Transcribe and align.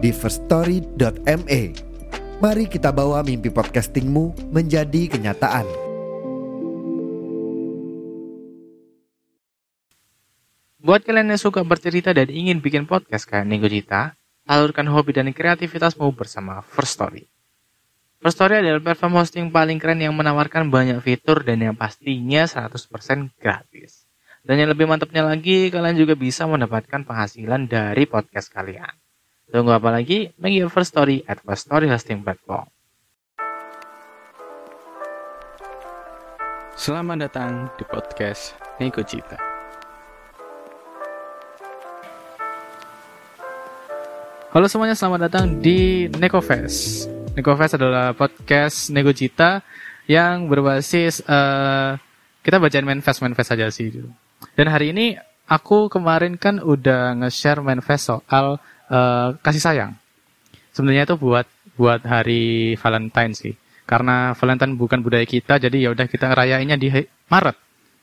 di 0.00 0.10
firststory.me. 0.16 1.62
Mari 2.40 2.64
kita 2.72 2.88
bawa 2.88 3.20
mimpi 3.20 3.52
podcastingmu 3.52 4.48
menjadi 4.48 5.12
kenyataan. 5.12 5.68
Buat 10.80 11.04
kalian 11.04 11.36
yang 11.36 11.40
suka 11.40 11.60
bercerita 11.60 12.16
dan 12.16 12.32
ingin 12.32 12.64
bikin 12.64 12.88
podcast 12.88 13.28
kayak 13.28 13.44
Nego 13.44 13.68
Cita, 13.68 14.16
salurkan 14.48 14.88
hobi 14.88 15.12
dan 15.12 15.28
kreativitasmu 15.28 16.08
bersama 16.16 16.64
First 16.64 16.96
Story. 16.96 17.28
First 18.24 18.40
Story 18.40 18.64
adalah 18.64 18.80
platform 18.80 19.20
hosting 19.20 19.52
paling 19.52 19.76
keren 19.76 20.00
yang 20.00 20.16
menawarkan 20.16 20.72
banyak 20.72 21.04
fitur 21.04 21.44
dan 21.44 21.60
yang 21.60 21.76
pastinya 21.76 22.48
100% 22.48 22.72
gratis. 23.36 24.08
Dan 24.40 24.56
yang 24.64 24.72
lebih 24.72 24.88
mantapnya 24.88 25.20
lagi, 25.20 25.68
kalian 25.68 26.00
juga 26.00 26.16
bisa 26.16 26.48
mendapatkan 26.48 27.04
penghasilan 27.04 27.68
dari 27.68 28.08
podcast 28.08 28.48
kalian. 28.48 28.99
Tunggu 29.50 29.74
apa 29.74 29.90
lagi? 29.90 30.30
Make 30.38 30.62
your 30.62 30.70
first 30.70 30.94
story 30.94 31.26
at 31.26 31.42
First 31.42 31.66
Story 31.66 31.90
Hosting 31.90 32.22
Platform. 32.22 32.70
Selamat 36.78 37.26
datang 37.26 37.66
di 37.74 37.82
podcast 37.82 38.54
Nego 38.78 39.02
Cita. 39.02 39.34
Halo 44.54 44.70
semuanya, 44.70 44.94
selamat 44.94 45.20
datang 45.26 45.58
di 45.58 46.06
NekoFest. 46.14 47.10
NekoFest 47.34 47.74
adalah 47.74 48.14
podcast 48.14 48.94
Nego 48.94 49.10
Cita 49.10 49.66
yang 50.06 50.46
berbasis 50.46 51.26
eh, 51.26 51.98
kita 52.46 52.62
bacain 52.62 52.86
manifest 52.86 53.18
manifest 53.18 53.50
aja 53.50 53.66
sih. 53.66 53.98
Dan 54.54 54.70
hari 54.70 54.94
ini 54.94 55.18
aku 55.50 55.90
kemarin 55.90 56.38
kan 56.38 56.62
udah 56.62 57.18
nge-share 57.18 57.58
manifest 57.66 58.14
soal 58.14 58.62
eh, 58.90 59.28
kasih 59.40 59.62
sayang. 59.62 59.92
Sebenarnya 60.74 61.06
itu 61.06 61.16
buat 61.16 61.46
buat 61.78 62.02
hari 62.04 62.74
Valentine 62.76 63.32
sih. 63.32 63.54
Karena 63.88 64.36
Valentine 64.38 64.78
bukan 64.78 65.02
budaya 65.02 65.26
kita, 65.26 65.58
jadi 65.58 65.74
ya 65.74 65.88
udah 65.90 66.06
kita 66.06 66.30
ngerayainnya 66.30 66.78
di 66.78 66.94
Maret 67.26 67.56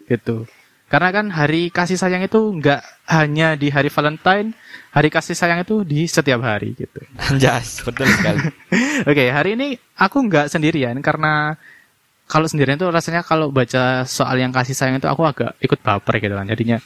gitu. 0.08 0.44
Karena 0.88 1.12
kan 1.12 1.28
hari 1.32 1.68
kasih 1.68 2.00
sayang 2.00 2.24
itu 2.24 2.40
nggak 2.40 2.80
hanya 3.12 3.60
di 3.60 3.68
hari 3.68 3.92
Valentine, 3.92 4.56
hari 4.96 5.12
kasih 5.12 5.36
sayang 5.36 5.64
itu 5.64 5.84
di 5.84 6.08
setiap 6.08 6.40
hari 6.44 6.76
gitu. 6.80 7.04
Anjas, 7.28 7.84
betul 7.84 8.08
sekali. 8.08 8.40
Oke, 9.12 9.28
hari 9.28 9.60
ini 9.60 9.76
aku 10.00 10.24
nggak 10.28 10.48
sendirian 10.48 10.96
karena 11.04 11.60
kalau 12.28 12.48
sendirian 12.48 12.76
tuh 12.80 12.92
rasanya 12.92 13.24
kalau 13.24 13.52
baca 13.52 14.04
soal 14.04 14.36
yang 14.40 14.52
kasih 14.52 14.76
sayang 14.76 15.00
itu 15.00 15.08
aku 15.08 15.24
agak 15.24 15.56
ikut 15.60 15.80
baper 15.80 16.24
gitu 16.24 16.36
kan. 16.36 16.48
Jadinya 16.48 16.80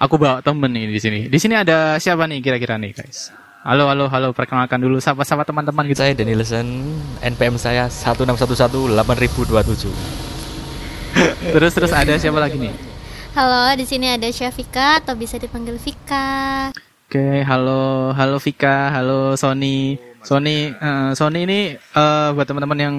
aku 0.00 0.20
bawa 0.20 0.44
temen 0.44 0.72
nih 0.72 0.92
di 0.92 1.00
sini. 1.00 1.20
Di 1.28 1.38
sini 1.40 1.56
ada 1.56 1.96
siapa 1.96 2.28
nih 2.28 2.44
kira-kira 2.44 2.76
nih 2.76 2.92
guys? 2.92 3.32
Halo, 3.66 3.90
halo, 3.90 4.06
halo. 4.06 4.30
Perkenalkan 4.30 4.78
dulu 4.78 5.02
sapa-sapa 5.02 5.42
teman-teman 5.42 5.90
gitu. 5.90 5.98
Saya 5.98 6.14
Danny 6.14 6.38
Lesen, 6.38 6.86
NPM 7.18 7.58
saya 7.58 7.90
1611 7.90 8.94
8027. 8.94 9.90
Terus 11.50 11.72
terus 11.74 11.90
ada 11.90 12.14
siapa 12.14 12.38
lagi 12.38 12.62
nih? 12.62 12.70
Halo, 13.34 13.74
di 13.74 13.82
sini 13.82 14.06
ada 14.06 14.30
Syafika 14.30 15.02
atau 15.02 15.18
bisa 15.18 15.34
dipanggil 15.34 15.82
Vika. 15.82 16.70
Oke, 17.10 17.42
halo, 17.42 18.14
halo 18.14 18.38
Vika, 18.38 18.94
halo 18.94 19.34
Sony. 19.34 19.98
Sony, 20.22 20.70
eh, 20.70 21.10
Sony 21.18 21.40
ini 21.42 21.74
eh, 21.74 22.28
buat 22.38 22.46
teman-teman 22.46 22.78
yang 22.78 22.94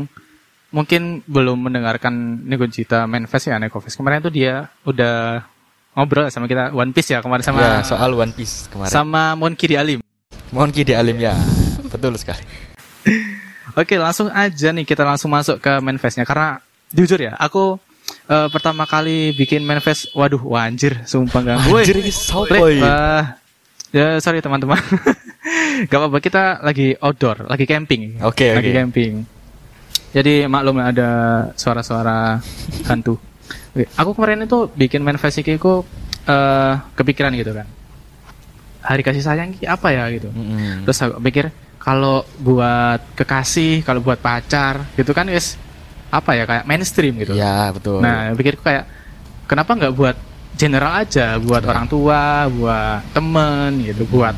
mungkin 0.76 1.24
belum 1.32 1.72
mendengarkan 1.72 2.44
Negocita 2.44 3.08
Manifest 3.08 3.48
ya 3.48 3.56
Nekofest. 3.56 3.96
Kemarin 3.96 4.20
tuh 4.20 4.36
dia 4.36 4.68
udah 4.84 5.48
ngobrol 5.96 6.28
sama 6.28 6.52
kita 6.52 6.76
One 6.76 6.92
Piece 6.92 7.16
ya 7.16 7.24
kemarin 7.24 7.46
sama 7.48 7.64
ya, 7.64 7.88
soal 7.88 8.12
One 8.20 8.36
Piece 8.36 8.68
kemarin. 8.68 8.92
sama 8.92 9.32
Mon 9.40 9.56
Kiri 9.56 9.80
Alim. 9.80 10.07
Mohon 10.52 10.70
Ki 10.72 10.84
Alim 10.96 11.18
ya. 11.20 11.36
betul 11.92 12.16
sekali. 12.20 12.44
Oke, 13.78 13.96
langsung 14.00 14.32
aja 14.32 14.70
nih 14.74 14.84
kita 14.88 15.04
langsung 15.06 15.30
masuk 15.30 15.62
ke 15.62 15.72
manifestnya 15.84 16.26
karena 16.26 16.58
jujur 16.92 17.20
ya, 17.20 17.36
aku 17.38 17.78
eh, 18.32 18.48
pertama 18.50 18.88
kali 18.88 19.36
bikin 19.36 19.62
manifest, 19.62 20.10
waduh, 20.16 20.40
wanjir, 20.40 21.04
sumpah 21.04 21.42
gak. 21.44 21.58
Anjir 21.68 21.96
ini 22.00 22.12
ini? 22.12 22.82
wah. 22.82 23.38
ya 23.92 24.20
sorry 24.20 24.44
teman-teman. 24.44 24.80
Gak 25.88 25.96
apa-apa 25.96 26.20
kita 26.20 26.60
lagi 26.60 26.98
outdoor, 27.00 27.48
lagi 27.48 27.64
camping. 27.70 28.20
Oke, 28.26 28.52
Lagi 28.52 28.74
oke. 28.74 28.76
camping. 28.76 29.14
Jadi 30.12 30.44
maklum 30.50 30.82
ada 30.82 31.10
suara-suara 31.54 32.42
hantu. 32.90 33.16
Oke, 33.72 33.86
aku 33.96 34.10
kemarin 34.18 34.44
itu 34.44 34.68
bikin 34.74 35.06
manifest 35.06 35.40
iki 35.40 35.56
ku 35.62 35.86
eh 36.28 36.74
kepikiran 36.98 37.32
gitu 37.38 37.54
kan. 37.56 37.68
Hari 38.88 39.02
kasih 39.04 39.20
sayang 39.20 39.52
ki 39.52 39.68
apa 39.68 39.92
ya 39.92 40.08
gitu. 40.16 40.32
Mm-mm. 40.32 40.88
Terus 40.88 40.98
aku 41.04 41.20
pikir 41.20 41.52
kalau 41.78 42.24
buat 42.40 43.04
kekasih, 43.16 43.84
kalau 43.84 44.00
buat 44.00 44.20
pacar 44.20 44.88
gitu 44.96 45.12
kan 45.12 45.28
wis 45.28 45.60
apa 46.08 46.40
ya 46.40 46.48
kayak 46.48 46.64
mainstream 46.64 47.20
gitu. 47.20 47.36
Ya, 47.36 47.68
betul. 47.76 48.00
Nah, 48.00 48.32
pikirku 48.32 48.64
kayak 48.64 48.88
kenapa 49.44 49.76
nggak 49.76 49.94
buat 49.94 50.16
general 50.56 51.04
aja, 51.04 51.36
buat 51.38 51.62
Ya. 51.64 51.70
orang 51.76 51.86
tua, 51.86 52.48
buat 52.48 53.04
temen 53.12 53.84
gitu, 53.84 54.08
buat 54.08 54.34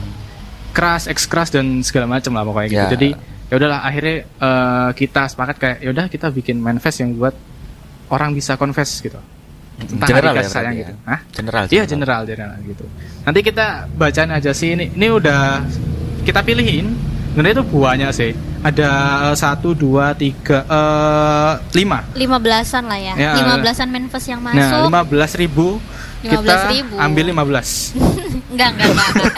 keras, 0.73 1.05
keras 1.29 1.49
dan 1.53 1.85
segala 1.85 2.09
macam 2.09 2.33
lah 2.33 2.43
pokoknya 2.43 2.69
gitu. 2.69 2.81
Ya. 2.81 2.89
Jadi 2.93 3.09
ya 3.49 3.53
udahlah 3.57 3.81
akhirnya 3.81 4.15
eh, 4.25 4.89
kita 4.93 5.21
sepakat 5.29 5.55
kayak 5.57 5.77
ya 5.81 5.89
udah 5.93 6.05
kita 6.09 6.27
bikin 6.29 6.57
manifest 6.57 7.01
yang 7.01 7.13
buat 7.17 7.33
orang 8.09 8.33
bisa 8.33 8.57
confess 8.57 8.97
gitu. 9.01 9.17
Tentang 9.79 10.07
general 10.07 10.31
hari 10.31 10.37
ya, 10.37 10.41
kasih 10.41 10.51
sayang 10.51 10.65
berarti 10.67 10.81
gitu. 10.81 10.93
ya? 10.93 11.07
Hah? 11.07 11.19
General. 11.31 11.63
Iya 11.67 11.83
general 11.85 12.21
general 12.25 12.57
gitu. 12.61 12.85
Nanti 13.23 13.39
kita 13.41 13.67
bacaan 13.91 14.29
aja 14.31 14.51
sih 14.51 14.69
ini. 14.73 14.85
Ini 14.91 15.07
udah 15.09 15.41
kita 16.23 16.39
pilihin. 16.41 16.87
Sebenarnya 17.29 17.55
itu 17.55 17.65
buahnya 17.65 18.09
sih. 18.11 18.31
Ada 18.59 18.89
satu, 19.33 19.71
dua, 19.71 20.11
tiga, 20.11 20.67
eh 20.67 21.53
lima. 21.73 22.03
Lima 22.11 22.35
belasan 22.35 22.83
lah 22.85 22.99
ya. 22.99 23.13
Ya. 23.15 23.31
Lima 23.39 23.55
belasan 23.55 23.87
manifest 23.87 24.27
yang 24.27 24.43
Nah, 24.43 24.51
masuk. 24.51 24.91
lima 24.91 25.01
belas 25.07 25.31
ribu. 25.33 25.79
Kita 26.19 26.35
15.000. 26.43 26.99
ambil 26.99 27.25
lima 27.31 27.43
belas. 27.47 27.95
enggak, 28.51 28.75
enggak, 28.75 28.87
enggak, 28.91 29.09
enggak. 29.15 29.35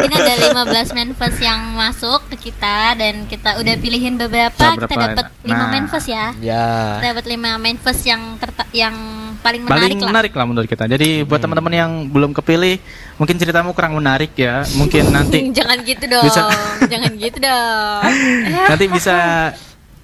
Ini 0.00 0.14
ada 0.14 0.34
15 0.62 0.94
manifest 0.94 1.38
yang 1.42 1.60
masuk 1.74 2.20
ke 2.30 2.50
kita 2.50 2.94
dan 2.94 3.26
kita 3.26 3.58
udah 3.58 3.74
pilihin 3.76 4.14
beberapa. 4.14 4.54
Beberapa. 4.78 4.86
Kita 4.86 5.06
dapat 5.10 5.26
5 5.42 5.50
Nah. 5.50 5.68
manifest 5.68 6.06
ya. 6.06 6.26
Ya. 6.38 6.66
Dapat 7.02 7.24
5 7.26 7.58
manifest 7.58 8.06
yang 8.06 8.38
yang 8.70 8.94
paling 9.40 9.60
Paling 9.62 9.66
menarik 9.66 9.96
lah. 9.96 10.08
menarik 10.08 10.32
lah 10.32 10.44
menurut 10.44 10.66
kita. 10.66 10.84
Jadi 10.84 11.22
buat 11.22 11.38
teman-teman 11.38 11.72
yang 11.72 11.90
belum 12.06 12.30
kepilih, 12.32 12.76
mungkin 13.16 13.34
ceritamu 13.34 13.72
kurang 13.72 13.94
menarik 13.94 14.32
ya. 14.32 14.62
Mungkin 14.72 15.10
nanti 15.16 15.48
Jangan 15.50 15.78
gitu 15.82 16.04
dong. 16.12 16.24
Bisa. 16.24 16.42
Jangan 16.84 17.12
gitu 17.14 17.38
dong. 17.38 18.00
nanti 18.70 18.84
bisa 18.86 19.16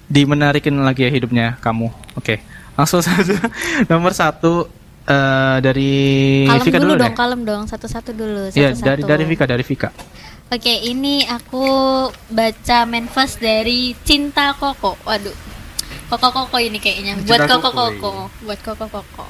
dimenarikin 0.05 0.75
lagi 0.77 1.03
ya 1.03 1.11
hidupnya 1.11 1.47
kamu. 1.57 1.87
Oke, 2.13 2.39
langsung 2.73 2.99
saja 2.99 3.35
nomor 3.85 4.11
satu 4.11 4.65
eh, 5.03 5.57
dari 5.59 5.91
kalem 6.45 6.63
Vika 6.63 6.77
dulu, 6.77 6.85
dulu, 6.87 6.93
dong, 6.97 7.07
deh. 7.07 7.15
kalem 7.15 7.41
dong. 7.43 7.63
Satu-satu 7.65 8.11
dulu. 8.11 8.41
Iya 8.49 8.71
Satu-satu. 8.71 8.83
dari 8.83 9.01
dari 9.03 9.23
Vika 9.23 9.45
dari 9.45 9.61
Vika. 9.61 9.89
Oke, 10.47 10.71
ini 10.81 11.27
aku 11.27 11.59
baca 12.29 12.77
manifest 12.83 13.37
dari 13.37 13.91
Cinta 14.01 14.55
Koko. 14.55 14.95
Waduh. 15.03 15.35
Koko 16.07 16.27
Koko 16.31 16.57
ini 16.57 16.79
kayaknya. 16.79 17.19
Buat 17.21 17.45
Koko 17.45 17.69
Koko. 17.69 18.11
Buat 18.43 18.59
Koko 18.61 18.85
Koko. 18.87 19.25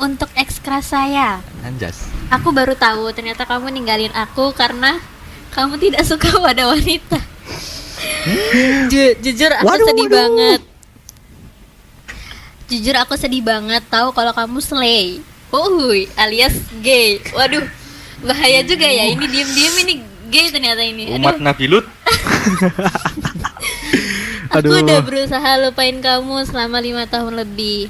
Untuk 0.00 0.32
ekskras 0.34 0.90
saya, 0.90 1.38
Anjas. 1.62 2.08
aku 2.26 2.50
baru 2.50 2.74
tahu 2.74 3.12
ternyata 3.12 3.44
kamu 3.44 3.70
ninggalin 3.70 4.10
aku 4.10 4.50
karena 4.50 4.98
kamu 5.52 5.78
tidak 5.78 6.02
suka 6.02 6.26
pada 6.42 6.66
wanita. 6.66 7.20
Ju- 8.88 9.16
jujur 9.20 9.52
aku 9.52 9.68
Waduh, 9.68 9.86
sedih 9.86 10.08
waduh. 10.08 10.16
banget. 10.16 10.60
Jujur 12.66 12.96
aku 12.96 13.14
sedih 13.14 13.44
banget 13.44 13.84
tahu 13.86 14.10
kalau 14.10 14.32
kamu 14.32 14.58
slay. 14.58 15.20
Uhuy, 15.52 16.08
alias 16.16 16.56
gay. 16.80 17.20
Waduh, 17.30 17.62
bahaya 18.24 18.64
juga 18.64 18.88
ya. 18.88 19.12
Ini 19.12 19.22
diem-diem 19.22 19.74
ini 19.84 19.94
gay 20.32 20.48
ternyata 20.48 20.80
ini. 20.80 21.12
Umat 21.12 21.36
Aduh, 21.36 21.44
Nabi 21.44 21.64
Lut. 21.68 21.84
aku 24.54 24.72
udah 24.78 25.00
berusaha 25.00 25.50
lupain 25.60 25.96
kamu 25.98 26.36
selama 26.44 26.78
lima 26.78 27.04
tahun 27.04 27.36
lebih. 27.38 27.88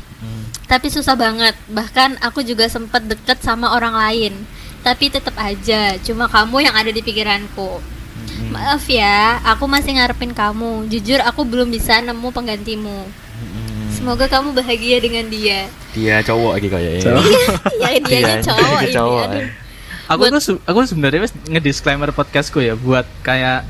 Tapi 0.64 0.88
susah 0.88 1.12
banget. 1.12 1.52
Bahkan 1.68 2.22
aku 2.22 2.40
juga 2.40 2.64
sempat 2.64 3.02
deket 3.02 3.40
sama 3.40 3.70
orang 3.70 3.92
lain. 3.92 4.32
Tapi 4.80 5.08
tetap 5.08 5.36
aja, 5.36 5.94
cuma 6.00 6.26
kamu 6.26 6.64
yang 6.64 6.74
ada 6.74 6.88
di 6.88 6.98
pikiranku. 6.98 7.78
Mm-mm. 7.78 8.50
Maaf 8.50 8.82
ya, 8.84 9.38
aku 9.44 9.66
masih 9.66 9.94
ngarepin 9.94 10.32
kamu. 10.32 10.88
Jujur 10.88 11.20
aku 11.20 11.44
belum 11.44 11.68
bisa 11.68 12.00
nemu 12.00 12.28
penggantimu. 12.28 12.98
Mm-mm. 13.04 13.94
Semoga 13.94 14.26
kamu 14.26 14.50
bahagia 14.52 14.98
dengan 14.98 15.28
dia. 15.28 15.68
Dia 15.92 16.24
cowok 16.24 16.56
lagi 16.56 16.68
kayaknya. 16.68 17.14
Ya 17.82 17.90
dia 18.00 18.18
Iya, 18.18 18.34
cowok 18.42 18.66
dia 18.72 18.82
ini. 18.82 18.94
cowok. 18.94 19.24
Aduh. 19.28 19.46
Aku 20.08 20.22
Buat- 20.24 20.32
tuh 20.34 20.56
aku 20.64 20.78
sebenarnya 20.82 21.20
wes 21.20 21.34
ngedisclaimer 21.46 22.10
podcastku 22.10 22.58
ya 22.58 22.74
buat 22.74 23.06
kayak 23.22 23.62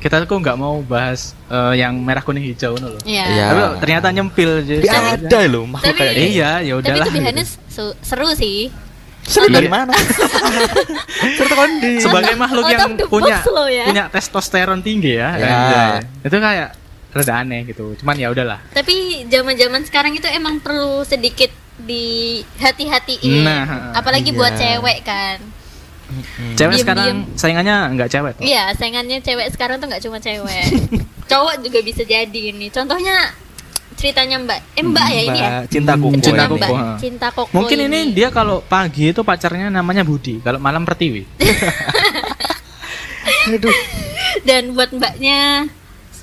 kita 0.00 0.24
tuh 0.24 0.36
nggak 0.36 0.56
mau 0.56 0.80
bahas 0.80 1.36
eh, 1.46 1.74
yang 1.76 1.94
merah 1.96 2.20
kuning 2.20 2.42
hijau 2.42 2.72
loh. 2.74 2.96
Iya. 3.04 3.24
Iya. 3.26 3.44
Tapi 3.46 3.60
ternyata 3.78 4.06
nyempil 4.10 4.50
jadi 4.62 4.82
Dia 4.82 4.98
ada 5.14 5.38
loh 5.46 5.64
makhluk 5.68 5.92
Tapi- 5.92 6.00
kayak 6.00 6.14
gitu. 6.14 6.24
Iya, 6.32 6.50
ya 6.58 6.72
Tapi 6.72 6.80
udahlah. 6.80 7.04
itu 7.04 7.12
behind 7.12 7.36
gitu. 7.36 7.52
su- 7.68 7.96
seru 8.00 8.28
sih. 8.32 8.72
Seru 9.20 9.46
dari 9.46 9.68
Iya. 9.68 9.76
mana? 9.76 9.92
Seru 11.36 11.52
kondi. 11.52 11.92
Sebagai 12.00 12.34
makhluk 12.34 12.64
yang 12.66 12.96
punya 13.06 13.38
ya. 13.68 13.84
punya 13.84 14.04
testosteron 14.08 14.80
tinggi 14.80 15.14
ya, 15.14 15.28
Ya. 15.36 15.46
anjay. 15.46 15.92
itu 16.24 16.36
kayak 16.36 16.68
rada 17.10 17.34
aneh 17.36 17.60
gitu. 17.66 17.94
Cuman 17.96 18.16
ya 18.16 18.30
udahlah. 18.30 18.58
Tapi 18.70 19.26
zaman-zaman 19.26 19.84
sekarang 19.84 20.14
itu 20.14 20.26
emang 20.26 20.58
perlu 20.58 21.04
sedikit 21.04 21.50
di 21.76 22.38
hati-hatiin. 22.56 23.40
Nah, 23.40 23.92
Apalagi 23.92 24.32
iya. 24.32 24.36
buat 24.36 24.52
cewek 24.54 24.98
kan. 25.02 25.38
Mm-mm. 26.10 26.52
Cewek 26.52 26.74
Diem-diem. 26.74 26.80
sekarang 26.82 27.06
saingannya 27.34 27.76
nggak 27.94 28.10
cewek. 28.10 28.34
Iya, 28.38 28.64
saingannya 28.74 29.18
cewek 29.20 29.46
sekarang 29.50 29.78
tuh 29.78 29.86
nggak 29.86 30.02
cuma 30.02 30.18
cewek. 30.18 30.64
Cowok 31.30 31.62
juga 31.62 31.78
bisa 31.80 32.02
jadi 32.02 32.40
ini. 32.50 32.66
Contohnya 32.68 33.30
ceritanya 33.94 34.36
Mbak. 34.40 34.60
Eh 34.74 34.82
Mbak 34.82 35.08
ya 35.08 35.22
ini 35.22 35.38
ya. 35.38 35.50
Mbak 35.56 35.70
Cinta 35.70 35.92
Kuku. 35.94 36.18
Cinta. 36.18 36.42
Mbak 36.46 36.70
ha. 36.72 36.86
Cinta 36.96 37.28
Koko 37.30 37.52
Mungkin 37.52 37.78
ini 37.86 38.10
dia 38.10 38.28
kalau 38.28 38.58
pagi 38.60 39.10
itu 39.10 39.22
pacarnya 39.22 39.68
namanya 39.68 40.02
Budi, 40.02 40.42
kalau 40.42 40.58
malam 40.58 40.82
Pertiwi. 40.82 41.22
dan 44.42 44.72
buat 44.72 44.90
Mbaknya 44.90 45.66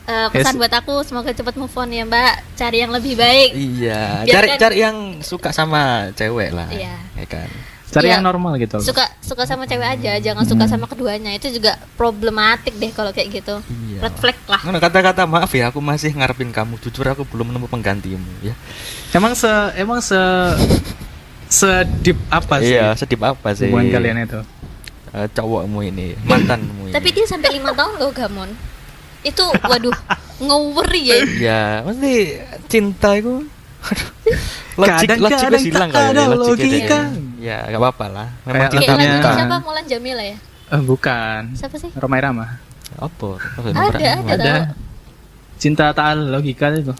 eh, 0.07 0.28
pesan 0.31 0.56
Yes. 0.56 0.60
buat 0.60 0.74
aku 0.74 1.04
semoga 1.04 1.31
cepat 1.31 1.56
move 1.56 1.74
on 1.74 1.89
ya 1.89 2.04
Mbak. 2.04 2.34
Cari 2.56 2.78
yang 2.80 2.92
lebih 2.92 3.13
baik. 3.16 3.50
Iya, 3.54 4.24
Biarkan- 4.24 4.31
cari 4.31 4.48
cari 4.57 4.78
yang 4.81 4.98
suka 5.22 5.51
sama 5.51 6.12
cewek 6.13 6.51
lah. 6.51 6.68
Iya. 6.68 6.95
Ya 7.16 7.25
kan. 7.28 7.48
Cari 7.88 8.12
Iya. 8.12 8.19
yang 8.19 8.28
normal 8.28 8.60
gitu. 8.60 8.75
loh. 8.78 8.84
Suka 8.84 9.07
suka 9.24 9.48
sama 9.48 9.63
cewek 9.63 9.88
aja, 9.88 10.19
jangan 10.19 10.44
suka 10.44 10.68
sama 10.68 10.86
keduanya. 10.86 11.31
Itu 11.31 11.48
juga 11.48 11.80
problematik 11.95 12.75
deh 12.75 12.92
kalau 12.92 13.16
kayak 13.16 13.31
gitu. 13.31 13.63
Iya. 13.63 14.04
Red 14.04 14.16
flag 14.19 14.38
lah. 14.45 14.60
Nah, 14.68 14.80
kata-kata 14.80 15.24
maaf 15.24 15.48
ya, 15.56 15.72
aku 15.72 15.80
masih 15.80 16.12
ngarepin 16.12 16.51
kamu. 16.51 16.75
Jujur 16.84 17.07
aku 17.07 17.24
belum 17.24 17.56
nemu 17.56 17.68
penggantimu 17.68 18.44
ya. 18.44 18.51
Emang 19.16 19.34
se 19.34 19.48
emang 19.80 20.04
se 20.04 20.19
sedip 21.48 22.19
apa 22.28 22.60
sih 22.60 22.75
Iya, 22.75 22.92
sedip 22.94 23.24
apa 23.24 23.56
sih? 23.56 23.72
hubungan 23.72 23.88
kalian 23.88 24.18
itu? 24.28 24.39
Eh, 25.16 25.28
cowokmu 25.31 25.80
ini, 25.88 26.12
mantanmu 26.28 26.92
ini. 26.92 26.94
Tapi 26.94 27.07
dia 27.16 27.24
sampai 27.24 27.56
lima 27.56 27.72
tahun 27.72 27.95
loh 27.98 28.12
Gamon. 28.12 28.51
Itu 29.24 29.48
waduh 29.63 29.95
ngoweri 30.44 31.01
ya. 31.07 31.18
ya, 31.39 31.62
mesti 31.81 32.38
cinta 32.68 33.16
itu 33.16 33.48
aduh, 33.78 34.10
logik 34.75 35.07
Kadang-kadang 35.07 35.19
logik 35.24 35.48
wis 35.56 35.66
hilang 35.66 35.89
kayaknya 35.89 36.24
logiknya 36.28 36.36
logika. 36.36 37.00
Ya, 37.38 37.63
gak 37.63 37.78
apa-apa 37.78 38.06
lah. 38.07 38.28
Memang 38.44 38.66
Kayak 38.66 38.72
cinta 38.74 38.92
Kayak 38.92 39.10
lagunya- 39.13 39.36
siapa? 39.38 39.57
Mulan 39.62 39.86
Jamila 39.86 40.24
ya? 40.24 40.38
Eh, 40.68 40.81
bukan. 40.81 41.42
Siapa 41.54 41.75
sih? 41.78 41.89
Romai 41.94 42.19
Rama. 42.19 42.45
Apa? 42.98 43.30
Ada, 43.62 43.74
ada. 43.94 44.10
Ada. 44.34 44.54
Cinta 45.56 45.89
tak 45.89 46.06
ada 46.12 46.22
logika 46.24 46.69
itu. 46.72 46.94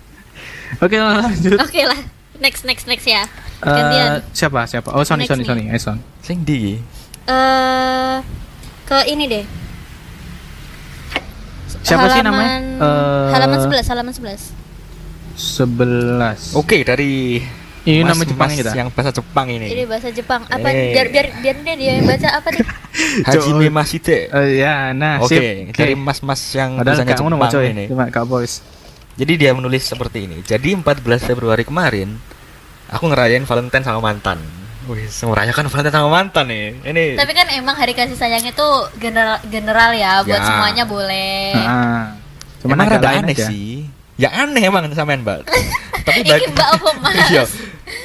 Oke, 0.84 0.96
lanjut. 0.96 1.58
Oke 1.58 1.82
lah. 1.82 2.00
Next 2.36 2.62
next 2.62 2.84
next 2.84 3.04
ya. 3.04 3.24
Eh, 3.60 3.70
Gantian. 3.70 4.20
siapa 4.32 4.66
siapa? 4.66 4.90
Oh, 4.90 5.00
Sony 5.00 5.24
Next 5.24 5.32
Sony. 5.32 5.44
Sony, 5.44 5.64
eh 5.66 5.78
Son. 5.78 5.98
Sing 6.20 6.42
di. 6.42 6.76
Eh 7.24 8.16
ke 8.84 8.98
ini 9.06 9.24
deh. 9.24 9.44
Siapa 11.80 12.08
sih 12.10 12.20
namanya? 12.20 12.48
Halaman- 12.58 12.80
Eh, 12.80 13.26
halaman 13.32 13.58
11, 13.60 13.86
halaman 13.86 14.12
11. 14.12 14.42
11. 15.36 16.52
Oke, 16.54 16.80
dari 16.82 17.40
Ini 17.84 18.00
Mas- 18.00 18.10
nama 18.10 18.22
Jepang 18.24 18.48
Mas 18.48 18.56
kita. 18.56 18.70
Yang 18.72 18.88
bahasa 18.90 19.10
Jepang 19.12 19.46
ini. 19.46 19.66
Ini 19.68 19.82
bahasa 19.84 20.08
Jepang. 20.08 20.40
Apa 20.46 20.68
Eh. 20.68 20.92
biar 20.92 21.06
biar 21.08 21.26
biar 21.36 21.56
dia 21.60 21.74
dia 21.76 21.92
yang 21.94 22.06
baca 22.06 22.28
apa 22.32 22.48
deh? 22.48 22.64
Hajime 23.28 23.68
Masite. 23.68 24.18
Eh, 24.26 24.48
ya, 24.56 24.90
nah, 24.90 25.20
Oke, 25.20 25.36
sip. 25.68 25.76
dari 25.76 25.92
mas-mas 25.92 26.40
yang 26.50 26.80
ngono 26.80 27.36
Jepang 27.36 27.52
coy, 27.52 27.66
ini. 27.70 27.84
cuma 27.86 28.08
Kak 28.08 28.24
Boys. 28.24 28.64
Jadi 29.14 29.32
dia 29.36 29.52
menulis 29.52 29.84
seperti 29.84 30.24
ini. 30.24 30.40
Jadi 30.40 30.74
14 30.74 31.04
Februari 31.22 31.62
kemarin 31.62 32.16
aku 32.88 33.04
ngerayain 33.06 33.44
Valentine 33.44 33.84
sama 33.84 34.00
mantan. 34.02 34.40
Wih, 34.84 35.04
merayakan 35.06 35.68
Valentine 35.68 35.94
sama 35.94 36.08
mantan 36.10 36.44
nih. 36.46 36.66
Ini 36.82 37.04
Tapi 37.14 37.32
kan 37.32 37.46
emang 37.48 37.72
hari 37.72 37.92
kasih 37.92 38.16
sayang 38.16 38.42
itu 38.42 38.66
general 38.98 39.38
general 39.46 39.92
ya, 39.92 40.20
buat 40.20 40.34
Ya. 40.34 40.44
semuanya 40.44 40.84
boleh. 40.84 41.52
Nah, 41.54 42.16
cuman 42.60 42.74
emang 42.74 42.86
agak 42.86 42.98
rada 42.98 43.08
lain 43.10 43.22
aneh 43.22 43.36
aja. 43.36 43.46
sih. 43.46 43.70
Ya 44.14 44.28
aneh 44.30 44.62
emang 44.62 44.88
sampean, 44.90 45.20
Mbak. 45.20 45.48
Tapi 46.06 46.20
Ini 46.20 46.46
Mbak 46.48 46.68
apa 46.70 46.90
Mas? 47.02 47.16
Iya. 47.28 47.44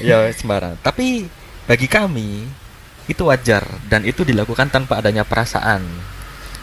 Ya, 0.02 0.18
sembarang. 0.32 0.76
Tapi 0.80 1.28
bagi 1.66 1.88
kami 1.88 2.46
itu 3.06 3.22
wajar 3.26 3.66
dan 3.90 4.06
itu 4.06 4.22
dilakukan 4.22 4.70
tanpa 4.70 4.98
adanya 4.98 5.26
perasaan. 5.26 5.82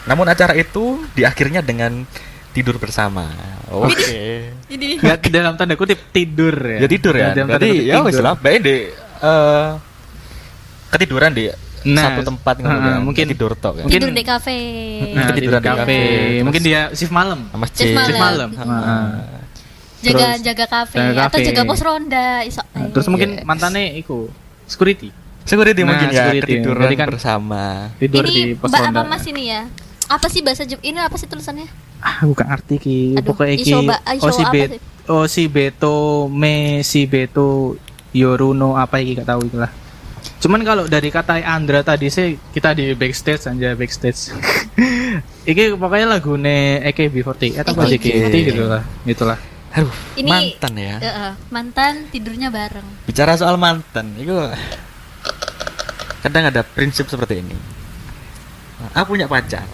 Namun 0.07 0.25
acara 0.25 0.55
itu 0.55 1.03
diakhirnya 1.11 1.59
dengan 1.59 2.07
tidur 2.55 2.79
bersama. 2.79 3.27
Oke. 3.67 4.49
Jadi 4.71 4.97
Nggak 5.03 5.27
dalam 5.29 5.53
tanda 5.59 5.75
kutip 5.75 5.99
tidur 6.09 6.55
ya. 6.55 6.79
Ya 6.81 6.87
tidur 6.87 7.13
ya. 7.13 7.29
Nggak 7.29 7.35
dalam 7.35 7.49
Berarti 7.51 7.69
ya 7.83 7.95
wis 8.01 8.15
tidur. 8.15 8.23
lah 8.23 8.33
bae 8.33 8.57
di 8.57 8.75
eh, 9.21 9.69
ketiduran 10.89 11.31
di 11.35 11.45
Nah, 11.87 12.03
satu 12.03 12.21
tempat 12.25 12.59
uh, 12.67 12.99
mungkin- 12.99 13.29
tidur 13.31 13.55
tok 13.55 13.79
kan. 13.79 13.83
mungkin- 13.87 13.95
tidur 13.95 14.11
di 14.11 14.23
kafe. 14.25 14.57
Nah, 15.13 15.29
Ketiduran 15.31 15.61
tidur 15.61 15.61
di 15.61 15.63
di 15.63 15.69
kafe. 15.71 15.99
Mungkin 16.43 16.61
dia 16.65 16.81
shift 16.91 17.13
malam. 17.15 17.47
sama 17.47 17.65
Shift 17.69 17.95
malam. 17.95 18.07
Shift 18.07 18.19
malam. 18.19 18.49
Hmm. 18.51 18.67
Heeh. 18.67 19.07
Jaga 20.07 20.25
terus- 20.25 20.43
jaga 20.43 20.65
kafe 20.67 20.97
jaga 20.97 21.21
atau 21.23 21.37
kafe. 21.37 21.45
jaga 21.45 21.61
pos 21.63 21.81
ronda 21.81 22.25
iso. 22.41 22.61
Nah, 22.69 22.87
Terus 22.89 23.07
mungkin 23.07 23.29
Yes. 23.33 23.43
mantannya 23.43 23.85
iku 23.95 24.17
security. 24.63 25.09
Security 25.43 25.81
Nah, 25.81 25.87
mungkin 25.89 26.07
ya 26.09 26.23
security. 26.27 26.43
ketiduran 26.55 26.83
Jadi 26.83 26.95
kan- 26.95 27.09
bersama. 27.09 27.63
Tidur 27.95 28.23
di 28.23 28.31
ini 28.33 28.43
pos 28.53 28.67
Mbak 28.67 28.79
ronda. 28.81 28.91
apa 28.93 29.01
Mas 29.07 29.25
ini 29.25 29.43
ya? 29.47 29.61
Apa 30.07 30.27
sih 30.27 30.39
bahasa 30.39 30.63
Jepang? 30.63 30.83
Ini 30.83 30.99
apa 31.01 31.15
sih 31.15 31.25
tulisannya? 31.25 31.67
Ah, 31.97 32.21
bukan 32.21 32.45
arti 32.45 32.75
ki. 32.77 32.99
Aduh, 33.15 33.27
Pokoknya. 33.27 33.55
Iso 33.55 33.79
Osi 34.21 34.41
apa 34.41 34.53
bet 34.53 34.69
sih? 34.69 34.79
Osi 35.05 35.43
beto 35.47 35.97
me 36.27 36.55
si 36.81 37.03
beto 37.03 37.75
yoruno 38.11 38.75
apa 38.75 38.97
iki 38.97 39.15
gak 39.15 39.27
tahu 39.27 39.43
itulah. 39.43 39.71
Cuman 40.37 40.61
kalau 40.61 40.85
dari 40.85 41.07
kata 41.07 41.39
Andra 41.41 41.81
tadi 41.81 42.07
sih 42.07 42.37
kita 42.51 42.71
di 42.71 42.91
backstage 42.93 43.47
aja 43.47 43.73
backstage. 43.73 44.31
iki 45.49 45.73
pokoknya 45.73 46.07
lagune 46.09 46.83
AKB48 46.83 47.57
atau 47.57 47.71
apa. 47.73 47.87
JKT 47.87 48.35
gitu 48.45 48.63
lah. 48.63 48.83
Itulah. 49.03 49.39
Aduh, 49.77 49.93
Ini 50.17 50.29
mantan 50.29 50.73
ya. 50.73 50.95
Eh, 50.97 51.05
eh, 51.05 51.33
mantan 51.53 52.09
tidurnya 52.09 52.49
bareng. 52.49 53.05
Bicara 53.05 53.37
soal 53.37 53.61
mantan, 53.61 54.17
itu 54.17 54.33
kadang 56.25 56.49
ada 56.49 56.65
prinsip 56.65 57.05
seperti 57.05 57.45
ini. 57.45 57.53
Aku 58.97 59.13
punya 59.13 59.29
pacar. 59.29 59.69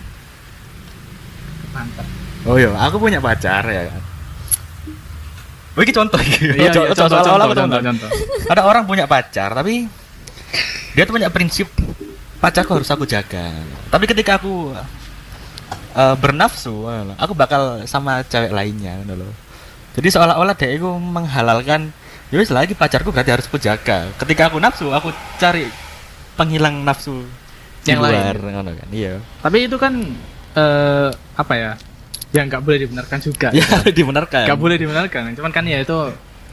Mantap. 1.72 2.08
Oh 2.44 2.60
iya, 2.60 2.76
aku 2.76 3.00
punya 3.00 3.24
pacar 3.24 3.64
ya 3.72 3.88
kan. 3.88 4.02
Oh, 5.74 5.82
ini 5.82 5.92
contoh. 5.96 6.20
Iya, 6.20 6.70
Ojo- 6.70 6.86
iya, 6.86 6.94
contoh, 6.94 7.18
seolah-olah 7.18 7.48
contoh, 7.48 7.48
aku 7.48 7.56
contoh, 7.56 7.80
contoh. 7.80 8.10
contoh. 8.12 8.52
Ada 8.52 8.62
orang 8.68 8.84
punya 8.84 9.06
pacar 9.08 9.56
tapi 9.56 9.88
dia 10.94 11.04
tuh 11.08 11.16
punya 11.18 11.32
prinsip 11.34 11.72
pacarku 12.44 12.76
harus 12.76 12.92
aku 12.92 13.08
jaga. 13.08 13.56
Tapi 13.88 14.04
ketika 14.06 14.36
aku 14.38 14.76
eh, 15.96 16.16
bernafsu, 16.20 16.92
loh, 16.92 17.16
aku 17.16 17.32
bakal 17.34 17.88
sama 17.88 18.20
cewek 18.28 18.52
lainnya, 18.52 19.00
ngono 19.02 19.24
loh. 19.24 19.34
Jadi 19.94 20.08
seolah-olah 20.10 20.56
dia 20.58 20.74
itu 20.74 20.90
menghalalkan 20.90 21.94
ya 22.34 22.38
wis 22.42 22.50
lagi 22.50 22.74
pacarku 22.74 23.14
berarti 23.14 23.32
harus 23.34 23.46
aku 23.46 23.62
jaga. 23.62 24.10
Ketika 24.18 24.50
aku 24.50 24.58
nafsu, 24.58 24.90
aku 24.90 25.14
cari 25.38 25.70
penghilang 26.34 26.82
nafsu 26.82 27.22
Yang 27.86 28.00
lain. 28.02 28.16
luar, 28.18 28.38
ngono 28.42 28.72
kan. 28.74 28.88
Iya. 28.90 29.14
Tapi 29.44 29.58
itu 29.70 29.78
kan 29.78 29.94
eh 30.58 31.10
apa 31.14 31.54
ya? 31.54 31.72
Yang 32.34 32.46
nggak 32.50 32.62
boleh 32.66 32.78
dibenarkan 32.82 33.18
juga. 33.22 33.48
Ya, 33.58 33.68
dibenarkan. 33.86 34.50
Nggak 34.50 34.60
boleh 34.60 34.78
dibenarkan. 34.82 35.22
Cuman 35.38 35.52
kan 35.54 35.64
ya 35.70 35.78
itu 35.78 35.98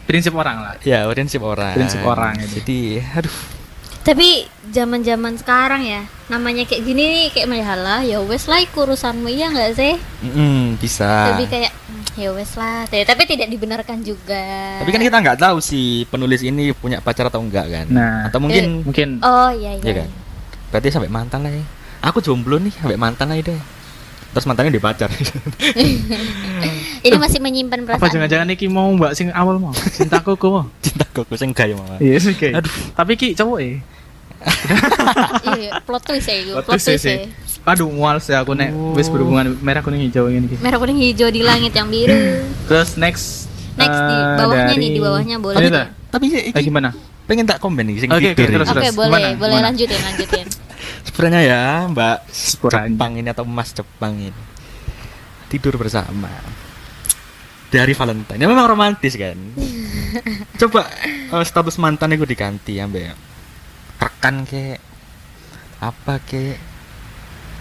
prinsip 0.04 0.37
orang 0.37 0.61
lah. 0.61 0.75
Ya, 0.85 1.09
prinsip 1.09 1.40
orang. 1.40 1.73
Prinsip 1.73 2.04
orang 2.04 2.37
itu. 2.44 2.61
Jadi, 2.61 3.00
aduh. 3.16 3.60
Tapi 4.00 4.49
zaman-zaman 4.73 5.37
sekarang 5.37 5.85
ya, 5.85 6.02
namanya 6.33 6.64
kayak 6.64 6.88
gini 6.88 7.02
nih 7.04 7.26
kayak 7.37 7.49
malah 7.52 8.00
ya 8.00 8.16
wes 8.25 8.49
lah 8.49 8.64
urusanmu 8.64 9.28
iya 9.28 9.52
nggak 9.52 9.76
sih? 9.76 9.95
mm, 10.25 10.80
bisa. 10.80 11.37
Lebih 11.37 11.47
kayak 11.52 11.73
"Hmm, 11.75 12.02
ya 12.16 12.28
wes 12.33 12.52
lah, 12.57 12.88
tapi 12.88 13.04
tapi 13.04 13.23
tidak 13.28 13.52
dibenarkan 13.52 14.00
juga. 14.00 14.80
Tapi 14.80 14.88
kan 14.88 15.04
kita 15.04 15.16
nggak 15.21 15.38
tahu 15.45 15.61
si 15.61 16.09
penulis 16.09 16.40
ini 16.40 16.73
punya 16.73 17.04
pacar 17.04 17.28
atau 17.28 17.45
enggak 17.45 17.69
kan. 17.69 17.87
Nah. 17.92 18.25
Atau 18.25 18.40
mungkin 18.40 18.80
Mungkin 18.88 19.21
Oh 19.21 19.52
iya 19.52 19.76
iya. 19.76 19.85
Iya 19.85 19.92
kan? 20.04 20.09
Berarti 20.73 20.88
sampai 20.88 21.12
mantan 21.12 21.45
lah 21.45 21.52
ya. 21.52 21.64
Aku 22.00 22.25
jomblo 22.25 22.57
nih 22.57 22.73
sampai 22.73 22.97
mantan 22.97 23.37
aja 23.37 23.52
deh. 23.52 23.61
Terus 24.31 24.45
mantannya 24.45 24.71
dipacar. 24.71 25.11
Ini 27.01 27.17
masih 27.17 27.41
menyimpan 27.41 27.83
apa 27.83 27.97
perasaan. 27.97 28.13
jangan-jangan 28.15 28.49
iki 28.53 28.67
mau 28.67 28.93
mbak 28.93 29.13
sing 29.13 29.33
awal 29.33 29.57
mau 29.57 29.73
cintaku 29.73 30.37
kok 30.37 30.51
mau. 30.51 30.65
Cinta 30.85 31.05
kok 31.05 31.27
sing 31.33 31.51
gaya 31.51 31.75
mama. 31.75 31.97
Iya 31.97 32.17
sih 32.21 32.35
kayak. 32.35 32.63
Aduh. 32.63 32.73
Tapi 32.93 33.13
ki 33.17 33.29
cowok 33.33 33.59
ya. 33.59 33.71
iya, 35.53 35.71
plot 35.83 36.03
twist 36.03 36.25
ya 36.25 36.37
itu. 36.39 36.53
Plot 36.57 36.79
twist 36.81 37.03
sih. 37.03 37.17
ya. 37.19 37.29
aduh 37.61 37.93
mual 37.93 38.17
sih 38.17 38.33
aku 38.33 38.57
nek 38.57 38.73
wis 38.97 39.05
berhubungan 39.07 39.53
merah 39.61 39.85
kuning 39.85 40.09
hijau 40.09 40.33
ini 40.33 40.49
Merah 40.65 40.81
kuning 40.81 40.97
hijau 40.97 41.29
di 41.29 41.45
langit 41.45 41.77
yang 41.77 41.93
biru. 41.93 42.41
terus 42.65 42.97
next 42.97 43.53
Next 43.77 44.01
di 44.01 44.17
eh, 44.17 44.37
bawahnya 44.37 44.65
dari- 44.67 44.81
nih, 44.81 44.91
di 44.91 45.01
bawahnya 45.01 45.37
boleh. 45.39 45.61
Ya? 45.63 45.93
Tapi 46.09 46.25
ya, 46.27 46.41
Eh, 46.51 46.63
gimana 46.63 46.91
pengen 47.25 47.45
tak 47.45 47.61
komen 47.61 47.85
nih 47.85 48.01
sing 48.01 48.09
Oke, 48.11 48.33
oke, 48.33 48.35
tidur 48.35 48.59
terus, 48.59 48.67
ini. 48.67 48.75
Oke, 48.75 48.81
terus. 48.83 48.97
boleh, 48.97 49.09
Gimana? 49.13 49.39
boleh 49.39 49.55
Gimana? 49.55 49.67
lanjutin, 49.69 50.01
lanjutin. 50.03 50.47
Sebenarnya 51.07 51.40
ya 51.42 51.62
Mbak 51.88 52.19
Sebenarnya. 52.28 52.88
Jepang 52.92 53.12
ini 53.16 53.28
atau 53.30 53.45
Mas 53.49 53.71
Jepang 53.73 54.14
ini 54.19 54.42
tidur 55.50 55.75
bersama 55.80 56.30
di 57.71 57.76
hari 57.78 57.95
Valentine. 57.95 58.38
Ya 58.38 58.47
memang 58.47 58.66
romantis 58.71 59.14
kan. 59.14 59.38
Coba 60.61 60.87
eh, 61.04 61.45
status 61.47 61.78
mantan 61.80 62.14
itu 62.14 62.26
diganti 62.26 62.78
ambek 62.78 63.14
rekan 64.00 64.49
ke 64.49 64.80
apa 65.80 66.21
ke 66.25 66.57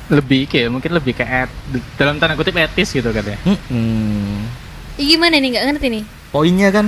lebih 0.10 0.50
kayak 0.50 0.72
mungkin 0.72 0.92
lebih 0.96 1.14
ke 1.14 1.24
et, 1.24 1.52
dalam 2.00 2.18
tanda 2.18 2.34
kutip 2.34 2.56
etis 2.58 2.96
gitu 2.96 3.14
kan 3.14 3.22
ya 3.22 3.38
gimana 5.00 5.40
nih? 5.40 5.50
Nggak 5.56 5.66
ngerti 5.74 5.88
nih. 5.88 6.04
Poinnya 6.30 6.70
kan 6.70 6.88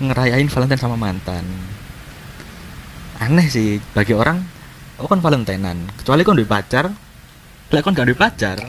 ngerayain 0.00 0.48
Valentine 0.48 0.80
sama 0.80 0.96
mantan. 0.96 1.44
Aneh 3.18 3.48
sih 3.50 3.82
bagi 3.92 4.14
orang. 4.14 4.55
Oh 4.96 5.06
kan 5.06 5.20
Valentinean. 5.20 5.84
Kecuali 6.00 6.22
kon 6.22 6.36
duwe 6.36 6.48
pacar. 6.48 6.88
Lek 7.68 7.82
kon 7.82 7.92
gak 7.92 8.06
duwe 8.06 8.14
pacar, 8.14 8.62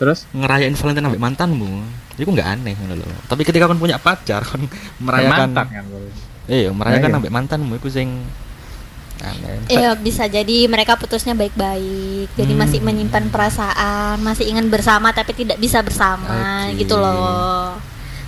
terus 0.00 0.24
ngerayain 0.32 0.72
Valentine 0.72 1.12
sampai 1.12 1.20
mantanmu 1.20 1.72
itu 2.16 2.24
nggak 2.24 2.48
aneh 2.56 2.72
ngono 2.72 2.94
loh 2.96 3.20
tapi 3.28 3.44
ketika 3.44 3.68
kon 3.68 3.76
punya 3.76 4.00
pacar 4.00 4.40
kon 4.40 4.64
merayakan 4.96 5.52
mantan 5.52 5.66
kan 5.68 5.84
iya 6.48 6.72
merayakan 6.72 7.20
sampai 7.20 7.28
mantanmu 7.28 7.72
itu 7.76 7.88
sing 7.92 8.08
aneh 9.20 9.60
Iya 9.68 9.92
bisa 10.00 10.24
jadi 10.24 10.64
mereka 10.64 10.96
putusnya 10.96 11.36
baik-baik, 11.36 12.32
jadi 12.32 12.52
Hmm. 12.56 12.60
masih 12.64 12.80
menyimpan 12.80 13.28
perasaan, 13.28 14.16
masih 14.24 14.48
ingin 14.48 14.72
bersama 14.72 15.12
tapi 15.12 15.36
tidak 15.36 15.60
bisa 15.60 15.84
bersama, 15.84 16.64
gitu 16.72 16.96
loh. 16.96 17.76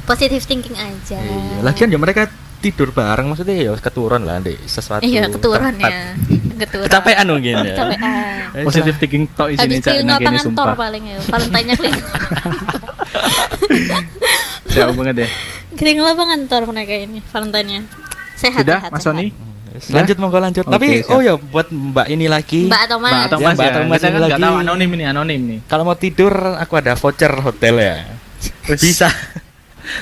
Positive 0.05 0.45
thinking 0.45 0.77
aja. 0.77 1.17
iya. 1.17 1.65
lagian 1.65 1.89
ya 1.89 1.97
mereka 1.97 2.29
tidur 2.63 2.89
bareng 2.89 3.27
maksudnya 3.27 3.57
ya 3.59 3.73
keturun 3.75 4.23
lah 4.23 4.39
di 4.39 4.55
sesuatu 4.63 5.03
Iya 5.03 5.27
keturun 5.27 5.75
tempat. 5.75 5.91
ya, 5.91 6.03
keturun. 6.63 6.87
kecapean 6.87 7.27
mungkin 7.27 7.55
ya 7.59 7.65
Kecapean. 7.69 8.01
Eh, 8.53 8.63
positive 8.63 8.97
thinking 8.97 9.25
tok 9.29 9.49
izin 9.51 9.69
cak 9.77 9.95
nang 10.01 10.17
kene 10.17 10.31
ngantor 10.31 10.45
sumpah 10.45 10.77
paling 10.79 11.03
ya, 11.05 11.19
Valentine-nya 11.25 11.75
clean. 11.75 11.97
jauh 14.69 14.95
banget 14.99 15.17
ya 15.19 15.29
clean 15.73 15.97
apa 15.99 16.23
ngantor 16.23 16.63
mereka 16.67 16.95
ini, 16.95 17.19
Valentine-nya. 17.25 17.81
Sehat, 18.35 18.61
sudah 18.61 18.79
sehat, 18.79 18.91
Mas 18.91 19.03
sehat. 19.03 19.17
Sony 19.17 19.27
lanjut 19.89 20.17
monggo 20.17 20.37
lanjut 20.37 20.63
Oke, 20.63 20.73
tapi 20.75 20.89
siap. 21.01 21.11
oh 21.11 21.21
ya 21.21 21.33
buat 21.35 21.65
mbak 21.67 22.07
ini 22.07 22.29
lagi 22.29 22.69
Mbak 22.69 22.81
atau 22.85 22.99
Mas? 22.99 23.09
Mbak 23.09 23.25
atau 23.25 23.39
Ya, 23.39 23.41
Mas 23.43 23.55
Mbak 23.55 23.65
ya 23.65 23.71
atau 23.73 23.81
Mas 23.83 23.97
kita 23.97 24.05
ini 24.05 24.13
kan 24.13 24.23
lagi. 24.29 24.43
tahu 24.45 24.55
anonim 24.61 24.91
ini 24.93 25.05
anonim 25.07 25.41
nih 25.43 25.59
kalau 25.65 25.83
mau 25.83 25.97
tidur 25.97 26.35
aku 26.55 26.75
ada 26.77 26.93
voucher 26.93 27.33
hotel 27.35 27.75
ya 27.75 27.95
bisa 28.71 29.09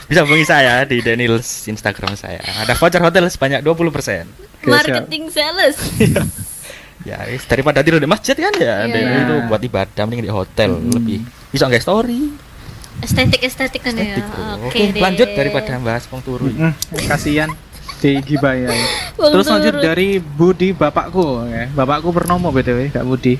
bisa 0.06 0.20
hubungi 0.24 0.44
saya 0.44 0.84
di 0.84 1.00
Daniels 1.00 1.66
Instagram 1.68 2.14
saya. 2.16 2.40
Ada 2.40 2.76
voucher 2.76 3.00
hotel 3.00 3.24
sebanyak 3.32 3.60
20% 3.64 3.70
Oke, 3.70 3.88
siap. 3.88 4.68
Marketing 4.68 5.24
sales. 5.32 5.76
ya 7.08 7.16
wis, 7.32 7.48
daripada 7.48 7.80
tidur 7.80 7.96
di 7.96 8.04
masjid 8.04 8.36
kan 8.36 8.52
ya 8.60 8.84
Iya. 8.84 8.92
Daniel 8.92 9.20
itu 9.24 9.36
buat 9.48 9.60
ibadah 9.64 10.02
mending 10.04 10.28
di 10.28 10.32
hotel 10.32 10.76
lebih. 10.76 11.24
Bisa 11.48 11.64
nggak 11.64 11.80
story? 11.80 12.28
Estetik 13.00 13.40
estetik 13.40 13.80
kan 13.80 13.96
ya. 13.96 14.20
Oke, 14.60 14.68
oke 14.68 14.80
deh. 14.92 15.00
lanjut 15.00 15.28
daripada 15.32 15.80
bahas 15.80 16.04
pong 16.04 16.20
turu. 16.20 16.52
Mm, 16.52 16.72
kasihan. 17.08 17.50
Ya 18.00 18.16
Bang 18.40 18.64
terus 19.32 19.44
lanjut 19.44 19.76
dari 19.76 20.16
Budi 20.16 20.72
bapakku 20.72 21.44
ya. 21.52 21.68
Bapakku 21.68 22.08
bernomo 22.08 22.48
btw 22.48 22.88
gak 22.88 23.04
Budi. 23.04 23.36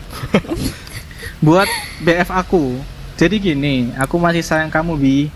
Buat 1.44 1.64
BF 2.04 2.28
aku. 2.28 2.76
Jadi 3.16 3.40
gini 3.40 3.88
aku 3.96 4.20
masih 4.20 4.44
sayang 4.44 4.68
kamu 4.68 5.00
bi 5.00 5.32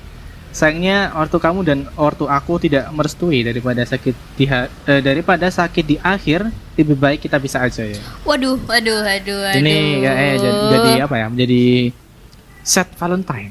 sayangnya 0.55 1.11
ortu 1.13 1.37
kamu 1.37 1.61
dan 1.61 1.79
ortu 1.95 2.25
aku 2.25 2.57
tidak 2.57 2.87
merestui 2.89 3.43
daripada 3.43 3.83
sakit 3.83 4.15
di 4.33 4.47
ha- 4.47 4.71
eh, 4.87 5.03
daripada 5.03 5.51
sakit 5.51 5.83
di 5.85 5.97
akhir 5.99 6.47
lebih 6.75 6.95
baik 6.95 7.19
kita 7.21 7.37
bisa 7.37 7.59
aja 7.59 7.83
ya 7.83 7.99
Waduh, 8.23 8.63
waduh, 8.63 9.03
waduh, 9.03 9.39
waduh. 9.43 9.59
ini 9.59 10.01
ya 10.01 10.13
eh 10.15 10.35
jadi, 10.37 10.61
jadi 10.71 10.91
apa 11.03 11.15
ya 11.17 11.27
menjadi 11.27 11.91
set 12.63 12.87
Valentine 12.95 13.51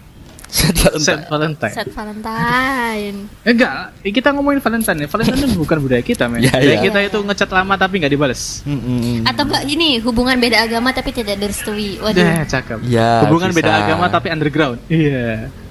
set 0.54 1.26
Valentine 1.26 1.74
Set 1.74 1.90
Valentine. 1.90 3.26
Eh, 3.42 3.52
enggak 3.52 3.74
kita 4.06 4.30
ngomongin 4.32 4.62
Valentine 4.62 5.00
ya 5.02 5.08
Valentine 5.10 5.44
itu 5.44 5.58
bukan 5.58 5.78
budaya 5.82 6.00
kita 6.00 6.30
men 6.30 6.40
Ya, 6.46 6.54
budaya 6.54 6.72
ya. 6.72 6.82
kita 6.84 7.00
itu 7.04 7.18
ngechat 7.20 7.50
lama 7.50 7.74
tapi 7.74 7.98
nggak 7.98 8.14
dibales 8.14 8.62
Mm-mm. 8.64 9.26
Atau 9.26 9.44
enggak 9.44 9.66
ini 9.66 9.98
hubungan 10.00 10.38
beda 10.38 10.62
agama 10.62 10.94
tapi 10.94 11.10
tidak 11.10 11.36
direstui. 11.36 11.98
Waduh. 11.98 12.16
Deh, 12.16 12.46
cakep. 12.46 12.80
Ya, 12.86 13.26
Hubungan 13.26 13.50
bisa. 13.50 13.60
beda 13.60 13.72
agama 13.76 14.06
tapi 14.08 14.30
underground. 14.30 14.78
Iya. 14.86 15.50
Eh, 15.50 15.63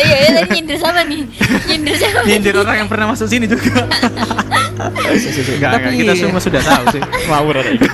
iya, 0.00 0.16
iya, 0.16 0.30
tadi 0.34 0.48
nyindir 0.52 0.76
siapa 0.76 1.00
nih? 1.02 1.20
Nyindir 1.66 1.94
siapa? 1.94 2.18
Nyindir 2.28 2.54
orang 2.56 2.76
yang 2.76 2.88
pernah 2.88 3.06
masuk 3.08 3.26
sini 3.26 3.44
juga. 3.44 3.82
Enggak, 4.78 5.10
enggak, 5.50 5.72
Tapi- 5.74 5.98
kita 5.98 6.12
semua 6.14 6.38
sudah 6.38 6.62
tahu 6.62 6.84
sih. 6.92 7.02
ngawur 7.02 7.54
ada 7.56 7.66
itu. 7.68 7.88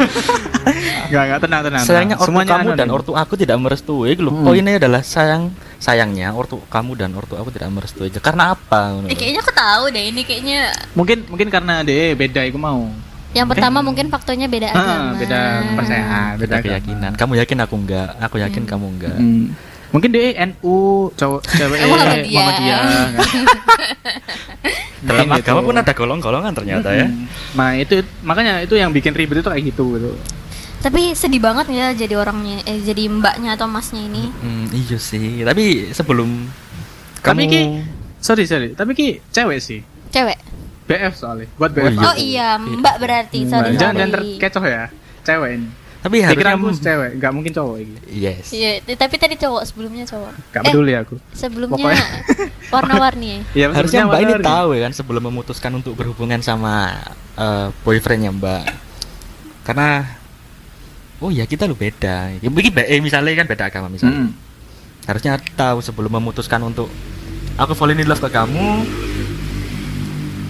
Enggak, 1.06 1.22
enggak, 1.22 1.40
tenang, 1.40 1.60
tenang. 1.62 1.82
sayangnya 1.82 2.16
ortu 2.16 2.30
kamu 2.30 2.44
anonim. 2.44 2.76
dan 2.76 2.88
ortu 2.90 3.12
aku 3.14 3.34
tidak 3.34 3.56
merestui 3.56 4.08
gitu 4.10 4.22
loh. 4.22 4.32
Hmm. 4.34 4.44
poinnya 4.44 4.76
adalah 4.76 5.00
sayang 5.02 5.48
sayangnya 5.76 6.28
ortu 6.30 6.60
kamu 6.66 6.92
dan 6.94 7.10
ortu 7.12 7.34
aku 7.34 7.48
tidak 7.48 7.68
merestui 7.70 8.08
karena 8.12 8.52
apa 8.52 9.00
Eh, 9.04 9.12
kayaknya 9.12 9.40
aku 9.40 9.52
tahu 9.52 9.84
deh 9.90 10.04
ini 10.06 10.22
kayaknya 10.22 10.72
Mungkin 10.92 11.24
mungkin 11.26 11.48
karena 11.48 11.80
deh 11.80 12.12
beda 12.14 12.40
aku 12.42 12.58
mau. 12.58 12.88
yang 13.32 13.46
pertama 13.46 13.80
mungkin 13.80 14.06
faktornya 14.06 14.46
beda 14.46 14.68
Ah, 14.68 14.78
agama. 15.10 15.18
beda 15.18 15.40
percayaan, 15.74 16.32
beda 16.32 16.38
beda 16.38 16.54
agama. 16.54 16.66
keyakinan 16.68 17.12
kamu 17.14 17.32
yakin 17.36 17.58
aku 17.60 17.74
enggak 17.76 18.08
aku 18.18 18.36
yakin 18.38 18.62
kamu 18.64 18.86
enggak 18.90 19.16
Hmm. 19.16 19.44
Mungkin 19.94 20.10
deh 20.10 20.34
NU 20.34 20.74
cowok 21.14 21.40
cewek 21.46 21.78
Muhammadiyah. 21.86 22.34
Muhammadiyah. 22.34 22.80
dalam 25.04 25.28
Mungkin 25.28 25.38
agama 25.38 25.60
pun 25.62 25.76
ada 25.76 25.92
golong-golongan 25.92 26.50
ternyata 26.50 26.88
ya. 26.90 27.06
Nah, 27.54 27.70
itu 27.76 28.02
makanya 28.20 28.58
itu 28.58 28.74
yang 28.74 28.90
bikin 28.90 29.12
ribet 29.12 29.38
itu 29.38 29.46
kayak 29.46 29.64
gitu 29.64 29.84
gitu. 29.94 30.10
Tapi 30.80 31.14
sedih 31.14 31.40
banget 31.40 31.70
ya 31.72 31.86
jadi 31.94 32.18
orangnya 32.18 32.60
eh 32.66 32.76
jadi 32.76 33.08
mbaknya 33.08 33.54
atau 33.54 33.64
masnya 33.64 34.02
ini. 34.02 34.28
Hmm, 34.34 34.66
iya 34.68 34.98
sih 34.98 35.40
tapi 35.40 35.88
sebelum 35.90 36.28
Tapi 37.22 37.24
kamu 37.24 37.42
ki 37.48 37.62
sorry 38.18 38.44
sorry, 38.44 38.68
tapi 38.74 38.90
ki 38.92 39.08
cewek 39.30 39.58
sih. 39.60 39.80
Cewek. 40.10 40.36
BF 40.84 41.16
soalnya, 41.16 41.48
buat 41.56 41.72
Oh, 41.72 41.72
BF. 41.72 41.88
iya. 41.88 42.04
Oh 42.04 42.16
iya, 42.18 42.48
mbak 42.60 42.96
berarti. 43.00 43.48
Sorry, 43.48 43.72
jangan 43.80 43.96
jangan 43.96 44.10
sorry. 44.12 44.36
terkecoh 44.36 44.64
ya, 44.68 44.82
cewek 45.24 45.50
ini. 45.56 45.68
Tapi 46.04 46.20
harusnya 46.20 46.84
cewek, 46.84 47.10
nggak 47.16 47.32
mungkin 47.32 47.52
cowok 47.56 47.76
ini. 47.80 47.96
yes 48.12 48.52
Iya, 48.52 48.84
tapi 48.92 49.16
tadi 49.16 49.40
cowok 49.40 49.64
sebelumnya 49.64 50.04
cowok. 50.04 50.32
Gak 50.52 50.60
Eh, 50.60 50.66
peduli 50.68 50.92
aku. 50.92 51.16
sebelumnya 51.32 51.80
Pokoknya. 51.80 52.04
warna-warni. 52.76 53.40
ya? 53.56 53.64
Ya, 53.64 53.72
harusnya 53.72 54.04
mbak 54.04 54.20
ini 54.20 54.34
tahu 54.38 54.68
ya 54.76 54.80
kan 54.84 54.92
sebelum 54.92 55.22
memutuskan 55.24 55.72
untuk 55.72 55.96
berhubungan 55.96 56.44
sama 56.44 56.92
eh, 57.34 57.72
boyfriendnya 57.80 58.30
mbak 58.30 58.68
karena 59.64 60.04
oh 61.24 61.32
ya 61.32 61.48
kita 61.48 61.64
lu 61.64 61.72
beda 61.72 62.36
ya, 62.36 62.48
mungkin 62.52 62.76
eh, 62.84 63.00
misalnya 63.00 63.32
kan 63.32 63.48
beda 63.48 63.64
agama 63.72 63.88
misalnya 63.88 64.28
Hmm. 64.28 64.36
harusnya 65.08 65.40
tahu 65.56 65.80
sebelum 65.80 66.12
memutuskan 66.12 66.60
untuk 66.60 66.92
aku 67.56 67.72
fall 67.72 67.88
in 67.88 68.04
love 68.04 68.20
ke 68.20 68.28
kamu 68.28 68.84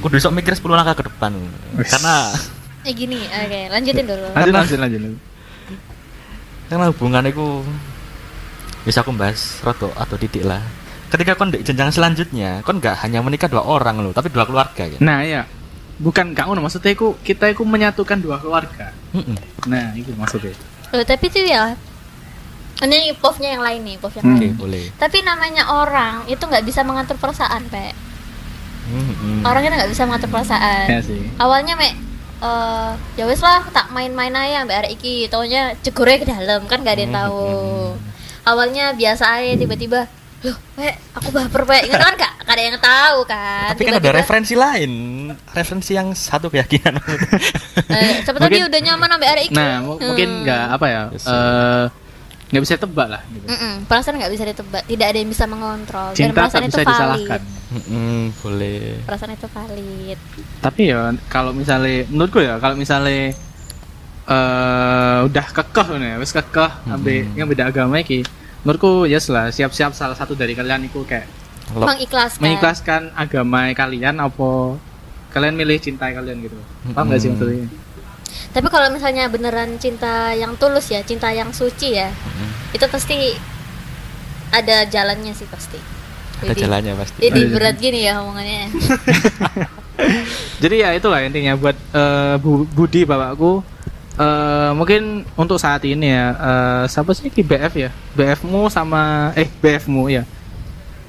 kudu 0.00 0.18
sok 0.18 0.34
mikir 0.34 0.52
10 0.52 0.66
langkah 0.68 0.98
ke 0.98 1.04
depan 1.06 1.30
karena 1.86 2.34
Eh 2.84 2.92
gini, 2.92 3.16
oke, 3.16 3.60
lanjutin 3.72 4.04
dulu. 4.04 4.28
Lanjut, 4.36 4.52
lanjut, 4.52 4.76
lanjut, 4.76 5.00
lanjut. 5.00 5.20
Karena 6.66 6.88
hubungan 6.90 7.24
itu 7.26 7.62
bisa 8.84 9.00
aku 9.00 9.12
bahas 9.12 9.60
roto 9.60 9.88
atau 9.96 10.16
titik 10.16 10.44
lah 10.44 10.60
ketika 11.08 11.36
kon 11.36 11.52
di 11.52 11.62
jenjang 11.62 11.94
selanjutnya 11.94 12.60
kon 12.64 12.80
nggak 12.80 13.00
hanya 13.04 13.22
menikah 13.22 13.46
dua 13.46 13.62
orang 13.64 14.02
loh 14.02 14.10
tapi 14.10 14.28
dua 14.28 14.44
keluarga 14.44 14.82
kan 14.88 15.00
Nah, 15.00 15.20
ya. 15.22 15.44
Bukan 15.94 16.34
kamu 16.34 16.58
maksudnya 16.58 16.90
aku 16.90 17.14
kita 17.22 17.54
itu 17.54 17.62
menyatukan 17.62 18.18
dua 18.18 18.42
keluarga. 18.42 18.90
Mm-mm. 19.14 19.38
Nah, 19.70 19.94
itu 19.94 20.10
maksudnya. 20.18 20.50
Loh, 20.90 21.06
tapi 21.06 21.30
tuh 21.30 21.46
ya 21.46 21.70
ini 22.82 23.14
povnya 23.14 23.54
yang 23.54 23.62
lain 23.62 23.80
nih, 23.86 23.96
pov 24.02 24.10
yang 24.18 24.26
Hmm. 24.26 24.34
oke 24.34 24.42
lain. 24.42 24.54
boleh 24.58 24.84
Tapi 24.98 25.22
namanya 25.22 25.70
orang 25.70 26.26
itu 26.26 26.42
nggak 26.42 26.66
bisa 26.66 26.82
mengatur 26.82 27.14
perasaan, 27.14 27.62
Pe. 27.70 27.94
Mm-mm. 28.90 29.46
Orangnya 29.46 29.70
nggak 29.70 29.92
bisa 29.94 30.02
mengatur 30.02 30.34
perasaan. 30.34 30.86
Ya 30.90 30.98
sih. 30.98 31.30
Awalnya 31.38 31.78
mek 31.78 31.94
eh 32.36 32.90
ya 33.14 33.24
wis 33.24 33.38
lah 33.38 33.62
tak 33.68 33.90
main-main 33.90 34.32
aja 34.32 34.62
mbak 34.62 34.78
arek 34.80 34.92
iki. 34.94 35.26
Taunya 35.26 35.76
jegure 35.80 36.16
ke 36.16 36.24
dalam 36.24 36.64
kan 36.64 36.80
gak 36.80 36.94
ada 36.94 37.02
yang 37.02 37.12
Hmm, 37.12 37.22
tahu. 37.22 37.38
hmm, 37.40 37.90
awalnya 38.44 38.84
biasa 38.92 39.38
aja 39.38 39.54
tiba-tiba 39.54 40.04
loh 40.40 40.52
pe 40.74 40.84
aku 41.10 41.28
baper 41.30 41.64
pe 41.64 41.88
Ingat 41.88 42.00
kan 42.02 42.14
gak, 42.16 42.32
gak 42.38 42.52
ada 42.52 42.62
yang 42.62 42.76
tahu 42.78 43.18
kan. 43.24 43.72
Tapi 43.72 43.82
kan 43.82 43.94
ada 43.96 44.10
referensi 44.12 44.54
lain, 44.54 44.92
referensi 45.50 45.92
yang 45.92 46.12
satu 46.12 46.48
keyakinan. 46.48 47.00
eh, 47.88 48.20
Mungkin- 48.28 48.52
dia 48.52 48.64
udah 48.66 48.80
nyaman 48.82 49.08
sama 49.08 49.24
arek 49.26 49.44
iki. 49.46 49.54
Nah, 49.54 49.80
mu- 49.80 49.96
mungkin 49.96 50.28
Hmm. 50.30 50.42
nggak 50.44 50.64
apa 50.70 50.86
ya? 50.86 51.02
Yes, 51.10 51.24
eh 51.24 51.84
nggak 52.54 52.62
bisa 52.70 52.78
tebak 52.78 53.08
lah 53.10 53.22
gitu. 53.34 53.46
Mm-mm, 53.50 53.90
perasaan 53.90 54.14
nggak 54.14 54.30
bisa 54.30 54.44
ditebak 54.46 54.82
tidak 54.86 55.06
ada 55.10 55.18
yang 55.18 55.30
bisa 55.34 55.44
mengontrol 55.50 56.08
dan 56.14 56.18
Cinta 56.30 56.38
perasaan 56.38 56.62
tak 56.62 56.70
itu 56.70 56.70
bisa 56.70 56.78
valid 56.78 56.94
disalahkan. 56.94 57.40
Mm-mm, 57.74 58.18
boleh. 58.38 58.82
perasaan 59.02 59.32
itu 59.34 59.46
valid 59.50 60.18
Tapi 60.62 60.82
ya 60.86 60.98
kalau 61.26 61.50
misalnya 61.50 62.06
menurutku 62.06 62.38
ya 62.38 62.54
kalau 62.62 62.78
misalnya 62.78 63.34
eh 64.24 65.18
udah 65.26 65.46
kekeh 65.50 65.88
nih, 66.00 66.16
wis 66.16 66.30
kekeh 66.30 66.70
ambil 66.88 67.26
yang 67.34 67.50
beda 67.50 67.68
agama 67.68 67.98
iki. 67.98 68.24
Menurutku 68.64 69.04
yes 69.04 69.28
lah, 69.28 69.52
siap-siap 69.52 69.92
salah 69.92 70.16
satu 70.16 70.32
dari 70.32 70.56
kalian 70.56 70.88
itu 70.88 71.04
kayak 71.04 71.28
Lop. 71.76 71.90
mengikhlaskan 71.90 72.40
mengikhlaskan 72.40 73.02
agama 73.12 73.68
kalian 73.76 74.16
apa 74.22 74.78
kalian 75.34 75.58
milih 75.58 75.76
cinta 75.82 76.08
kalian 76.08 76.40
gitu. 76.40 76.56
Paham 76.94 77.10
nggak 77.10 77.20
sih 77.20 77.28
Mm-mm. 77.34 77.42
maksudnya? 77.42 77.66
Tapi 78.50 78.66
kalau 78.66 78.88
misalnya 78.88 79.26
beneran 79.26 79.76
cinta 79.76 80.30
yang 80.32 80.54
tulus 80.54 80.88
ya 80.88 81.00
cinta 81.00 81.28
yang 81.28 81.50
suci 81.50 81.94
ya 81.94 82.08
Mm-mm. 82.08 82.72
itu 82.72 82.84
pasti 82.84 83.34
ada 84.50 84.84
jalannya 84.84 85.32
sih 85.32 85.46
pasti 85.46 85.78
Ada 86.36 86.50
Jadi- 86.50 86.62
jalannya 86.62 86.92
pasti. 86.94 87.18
jadi 87.20 87.40
Ada 87.40 87.50
berat 87.50 87.76
gini 87.78 88.00
ya 88.02 88.12
omongannya 88.18 88.62
Jadi 90.56 90.76
ya 90.76 90.90
itulah 90.92 91.20
intinya 91.20 91.54
buat 91.54 91.76
eh, 91.90 92.34
Bu- 92.36 92.66
Budi 92.66 93.04
bapakku 93.04 93.62
eh 94.14 94.70
mungkin 94.72 95.26
untuk 95.34 95.58
saat 95.58 95.82
ini 95.82 96.06
ya 96.08 96.24
eh, 96.30 96.82
siapa 96.86 97.10
sih 97.10 97.26
ki 97.28 97.42
BF 97.42 97.72
ya 97.76 97.90
BF-mu 98.12 98.66
sama 98.68 99.34
eh 99.34 99.50
BF-mu 99.52 100.06
ya 100.06 100.22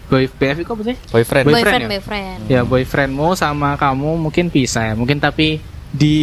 Boy 0.06 0.26
BF 0.28 0.58
itu 0.60 0.70
apa 0.72 0.84
sih? 0.84 0.98
Boyfriend. 1.08 1.44
Boy- 1.44 1.54
boyfriend 1.56 1.82
Boyfriend 1.82 1.82
ya? 1.82 1.90
boyfriend 1.92 2.40
Ya 2.48 2.62
boyfriendmu 2.64 3.28
sama 3.34 3.74
kamu 3.76 4.10
mungkin 4.20 4.46
bisa 4.48 4.82
ya 4.84 4.94
mungkin 4.94 5.18
tapi 5.18 5.58
di 5.92 6.18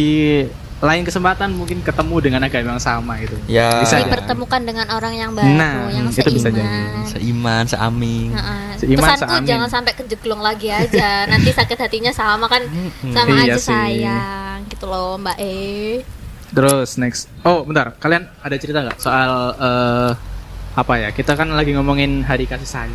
lain 0.83 1.01
kesempatan 1.01 1.49
mungkin 1.49 1.79
ketemu 1.79 2.15
dengan 2.19 2.43
agama 2.43 2.75
yang 2.75 2.83
sama 2.83 3.15
gitu. 3.17 3.39
Ya. 3.47 3.79
Bisa 3.79 4.03
dipertemukan 4.03 4.61
dengan 4.61 4.91
orang 4.91 5.15
yang 5.15 5.31
baru 5.31 5.47
Nah, 5.47 5.87
yang 5.87 6.11
itu 6.11 6.27
bisa 6.27 6.51
jadi. 6.51 7.07
seiman 7.07 7.63
seaming. 7.63 8.35
Heeh. 8.35 8.63
Seiman, 8.75 8.99
pesanku 8.99 9.31
seamin. 9.31 9.47
jangan 9.47 9.69
sampai 9.71 9.93
kejeglong 9.95 10.43
lagi 10.43 10.67
aja 10.67 11.23
nanti 11.31 11.49
sakit 11.49 11.79
hatinya 11.79 12.11
sama 12.11 12.45
kan 12.45 12.67
sama 13.01 13.31
Iya 13.39 13.55
aja 13.55 13.57
sih. 13.57 13.71
sayang 13.71 14.67
gitu 14.67 14.83
loh 14.83 15.15
mbak 15.15 15.39
E 15.39 16.03
Terus 16.51 16.99
next. 16.99 17.31
Oh, 17.41 17.63
bentar. 17.63 17.95
Kalian 17.97 18.29
ada 18.37 18.55
cerita 18.55 18.83
nggak 18.83 18.99
soal 18.99 19.31
eh, 19.55 20.11
apa 20.75 20.93
ya? 20.99 21.09
Kita 21.09 21.33
kan 21.33 21.49
lagi 21.49 21.71
ngomongin 21.71 22.21
hari 22.21 22.43
kasih 22.43 22.67
sayang. 22.67 22.93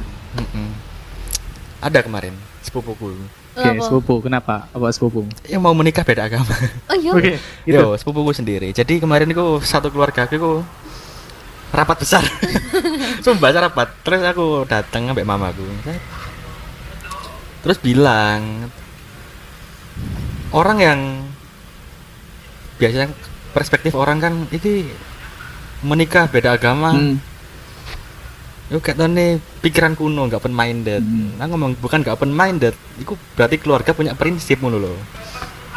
Ada 1.79 2.03
kemarin 2.03 2.35
sepupuku 2.61 3.15
Oke, 3.59 3.69
Apa? 3.75 3.83
sepupu. 3.83 4.15
Kenapa? 4.23 4.71
Apa 4.71 4.87
sepupu? 4.95 5.27
yang 5.51 5.59
mau 5.59 5.75
menikah 5.75 6.07
beda 6.07 6.31
agama. 6.31 6.55
oh 6.87 6.95
iya 6.95 7.11
Oke, 7.11 7.43
gitu. 7.67 7.75
Yo, 7.75 7.99
sepupuku 7.99 8.31
sendiri. 8.31 8.71
Jadi 8.71 9.03
kemarin 9.03 9.27
itu 9.27 9.59
satu 9.67 9.91
keluarga 9.91 10.31
aku 10.31 10.63
rapat 11.75 11.97
besar. 11.99 12.23
Sumpah 13.27 13.51
rapat. 13.51 13.91
Terus 14.07 14.23
aku 14.23 14.63
datang 14.71 15.11
sampai 15.11 15.27
mamaku. 15.27 15.67
Terus 17.67 17.79
bilang 17.83 18.71
orang 20.55 20.79
yang 20.79 21.01
biasanya 22.79 23.11
perspektif 23.51 23.93
orang 23.99 24.23
kan 24.23 24.33
itu 24.55 24.87
menikah 25.83 26.31
beda 26.31 26.55
agama 26.55 26.95
Hmm. 26.95 27.19
Yo 28.69 28.79
katanya 28.79 29.41
pikiran 29.59 29.93
kuno, 29.93 30.29
nggak 30.29 30.39
open 30.39 30.53
minded. 30.53 31.01
Hmm. 31.01 31.33
Nah 31.35 31.47
ngomong 31.47 31.73
bukan 31.75 32.01
nggak 32.01 32.15
open 32.15 32.29
minded, 32.31 32.77
itu 32.97 33.17
berarti 33.33 33.57
keluarga 33.57 33.91
punya 33.91 34.13
prinsip 34.13 34.61
ngono 34.61 34.77
loh. 34.79 34.99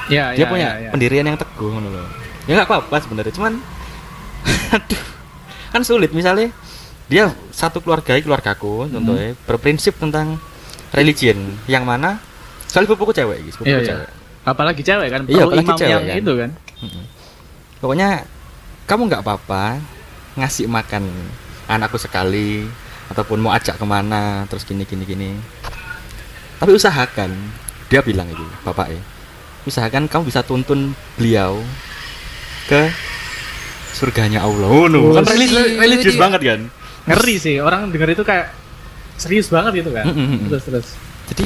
Ya, 0.05 0.35
Dia 0.35 0.43
ya, 0.43 0.45
punya 0.45 0.67
ya, 0.69 0.77
ya. 0.77 0.89
pendirian 0.91 1.23
yang 1.23 1.35
teguh 1.35 1.71
ngono 1.71 1.87
loh. 1.89 2.07
Ya 2.43 2.53
nggak 2.53 2.67
apa-apa 2.67 2.95
sebenarnya, 2.99 3.31
cuman 3.31 3.53
aduh, 4.75 5.03
kan 5.69 5.81
sulit 5.81 6.11
misalnya 6.11 6.51
dia 7.05 7.27
satu 7.49 7.79
keluarga 7.79 8.15
keluargaku 8.17 8.87
Hmm. 8.87 8.91
contohnya 8.93 9.35
berprinsip 9.45 9.95
tentang 9.95 10.35
religion 10.91 11.37
yang 11.65 11.83
mana 11.83 12.19
soal 12.65 12.83
sepupuku 12.83 13.11
cewek 13.13 13.39
gitu, 13.45 13.61
sepupuku 13.61 13.69
Iya, 13.69 13.79
iya. 13.79 13.87
cewek. 13.87 14.09
Apalagi 14.41 14.81
cewek 14.81 15.07
kan, 15.07 15.21
Iya, 15.25 15.43
apalagi 15.45 15.63
imam 15.65 15.77
cewek 15.77 15.91
yang 15.91 16.03
kan. 16.03 16.17
itu 16.17 16.31
kan. 16.35 16.49
Mm-mm. 16.81 17.03
Pokoknya 17.77 18.09
kamu 18.83 19.01
nggak 19.07 19.23
apa-apa 19.23 19.63
ngasih 20.33 20.65
makan 20.65 21.03
anakku 21.71 21.95
sekali 21.95 22.67
ataupun 23.07 23.39
mau 23.39 23.51
ajak 23.55 23.79
ke 23.79 23.85
mana 23.87 24.43
terus 24.47 24.67
gini 24.67 24.83
gini 24.83 25.03
gini. 25.07 25.31
Tapi 26.59 26.71
usahakan 26.75 27.31
dia 27.87 28.03
bilang 28.03 28.27
itu 28.27 28.45
bapak 28.63 28.91
ya. 28.91 29.01
Usahakan 29.67 30.11
kamu 30.11 30.27
bisa 30.27 30.41
tuntun 30.43 30.93
beliau 31.15 31.59
ke 32.67 32.91
surganya 33.95 34.43
Allah. 34.43 34.67
Oh, 34.67 34.87
no. 34.87 35.13
kan 35.15 35.27
religi- 35.27 35.77
religius 35.77 36.15
iya. 36.17 36.21
banget 36.21 36.41
kan. 36.41 36.59
Ngeri 37.01 37.35
sih, 37.41 37.55
orang 37.59 37.89
denger 37.89 38.13
itu 38.13 38.23
kayak 38.23 38.53
serius 39.17 39.49
banget 39.49 39.85
gitu 39.85 39.91
kan. 39.93 40.05
Mm, 40.07 40.15
mm, 40.15 40.27
mm. 40.27 40.47
Terus 40.49 40.63
terus. 40.65 40.87
Jadi 41.33 41.45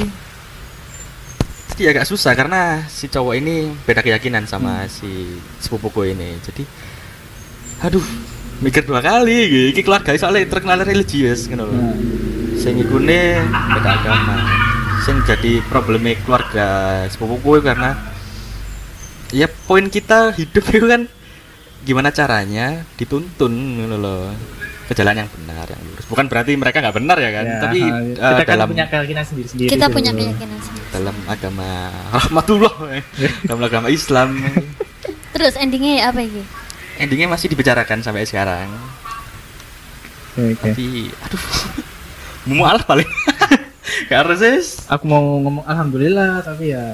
jadi 1.75 1.91
agak 1.91 2.07
susah 2.07 2.31
karena 2.39 2.87
si 2.87 3.11
cowok 3.11 3.35
ini 3.35 3.67
beda 3.83 3.99
keyakinan 3.99 4.47
sama 4.47 4.87
si 4.87 5.39
sepupuku 5.59 6.15
ini. 6.15 6.39
Jadi 6.39 6.63
aduh 7.83 8.03
mikir 8.63 8.87
dua 8.87 9.03
kali 9.03 9.37
gitu. 9.51 9.65
Iki 9.75 9.81
keluarga 9.83 10.11
soalnya 10.15 10.47
terkenal 10.47 10.83
religius 10.83 11.47
gitu 11.47 11.59
loh. 11.59 11.71
Nah, 11.71 11.95
Sing 12.55 12.79
ikune 12.79 13.43
beda 13.49 13.91
agama. 13.99 14.35
Sing 15.03 15.19
jadi 15.27 15.61
problemnya 15.67 16.17
keluarga 16.23 16.67
sepupuku 17.11 17.61
karena 17.61 17.93
ya 19.29 19.45
poin 19.67 19.85
kita 19.91 20.33
hidup 20.33 20.63
itu 20.71 20.87
kan 20.87 21.01
gimana 21.85 22.09
caranya 22.09 22.81
dituntun 22.97 23.53
gitu 23.53 23.97
loh 24.01 24.33
ke 24.85 24.93
jalan 24.93 25.25
yang 25.25 25.29
benar 25.29 25.65
yang 25.65 25.81
lurus. 25.81 26.05
Bukan 26.09 26.25
berarti 26.29 26.53
mereka 26.57 26.77
nggak 26.81 26.95
benar 26.97 27.17
ya 27.17 27.29
kan, 27.33 27.45
ya, 27.45 27.57
tapi 27.57 27.79
ha, 27.81 27.97
eh, 28.01 28.13
kita 28.13 28.43
kan 28.45 28.53
dalam 28.53 28.67
punya 28.69 28.85
keyakinan 28.85 29.23
sendiri-sendiri. 29.25 29.69
kita 29.73 29.85
gitu. 29.89 29.95
punya 29.97 30.11
keyakinan 30.13 30.59
sendiri 30.61 30.85
dalam 30.93 31.15
agama 31.27 31.69
rahmatullah 32.15 32.75
eh. 32.95 33.03
dalam 33.43 33.61
agama 33.65 33.87
Islam 33.91 34.29
terus 35.35 35.53
endingnya 35.59 36.07
apa 36.07 36.23
ini 36.23 36.64
endingnya 36.97 37.27
masih 37.27 37.47
dibicarakan 37.47 37.99
sampai 37.99 38.23
sekarang. 38.23 38.67
Oke, 40.35 40.51
oke. 40.51 40.61
tapi 40.61 40.85
aduh. 41.15 41.43
Mual 42.45 42.77
paling 42.83 43.07
karena 44.05 44.35
sis. 44.35 44.83
Aku 44.85 45.03
mau 45.05 45.39
ngomong 45.39 45.65
alhamdulillah 45.65 46.43
tapi 46.43 46.71
ya 46.71 46.93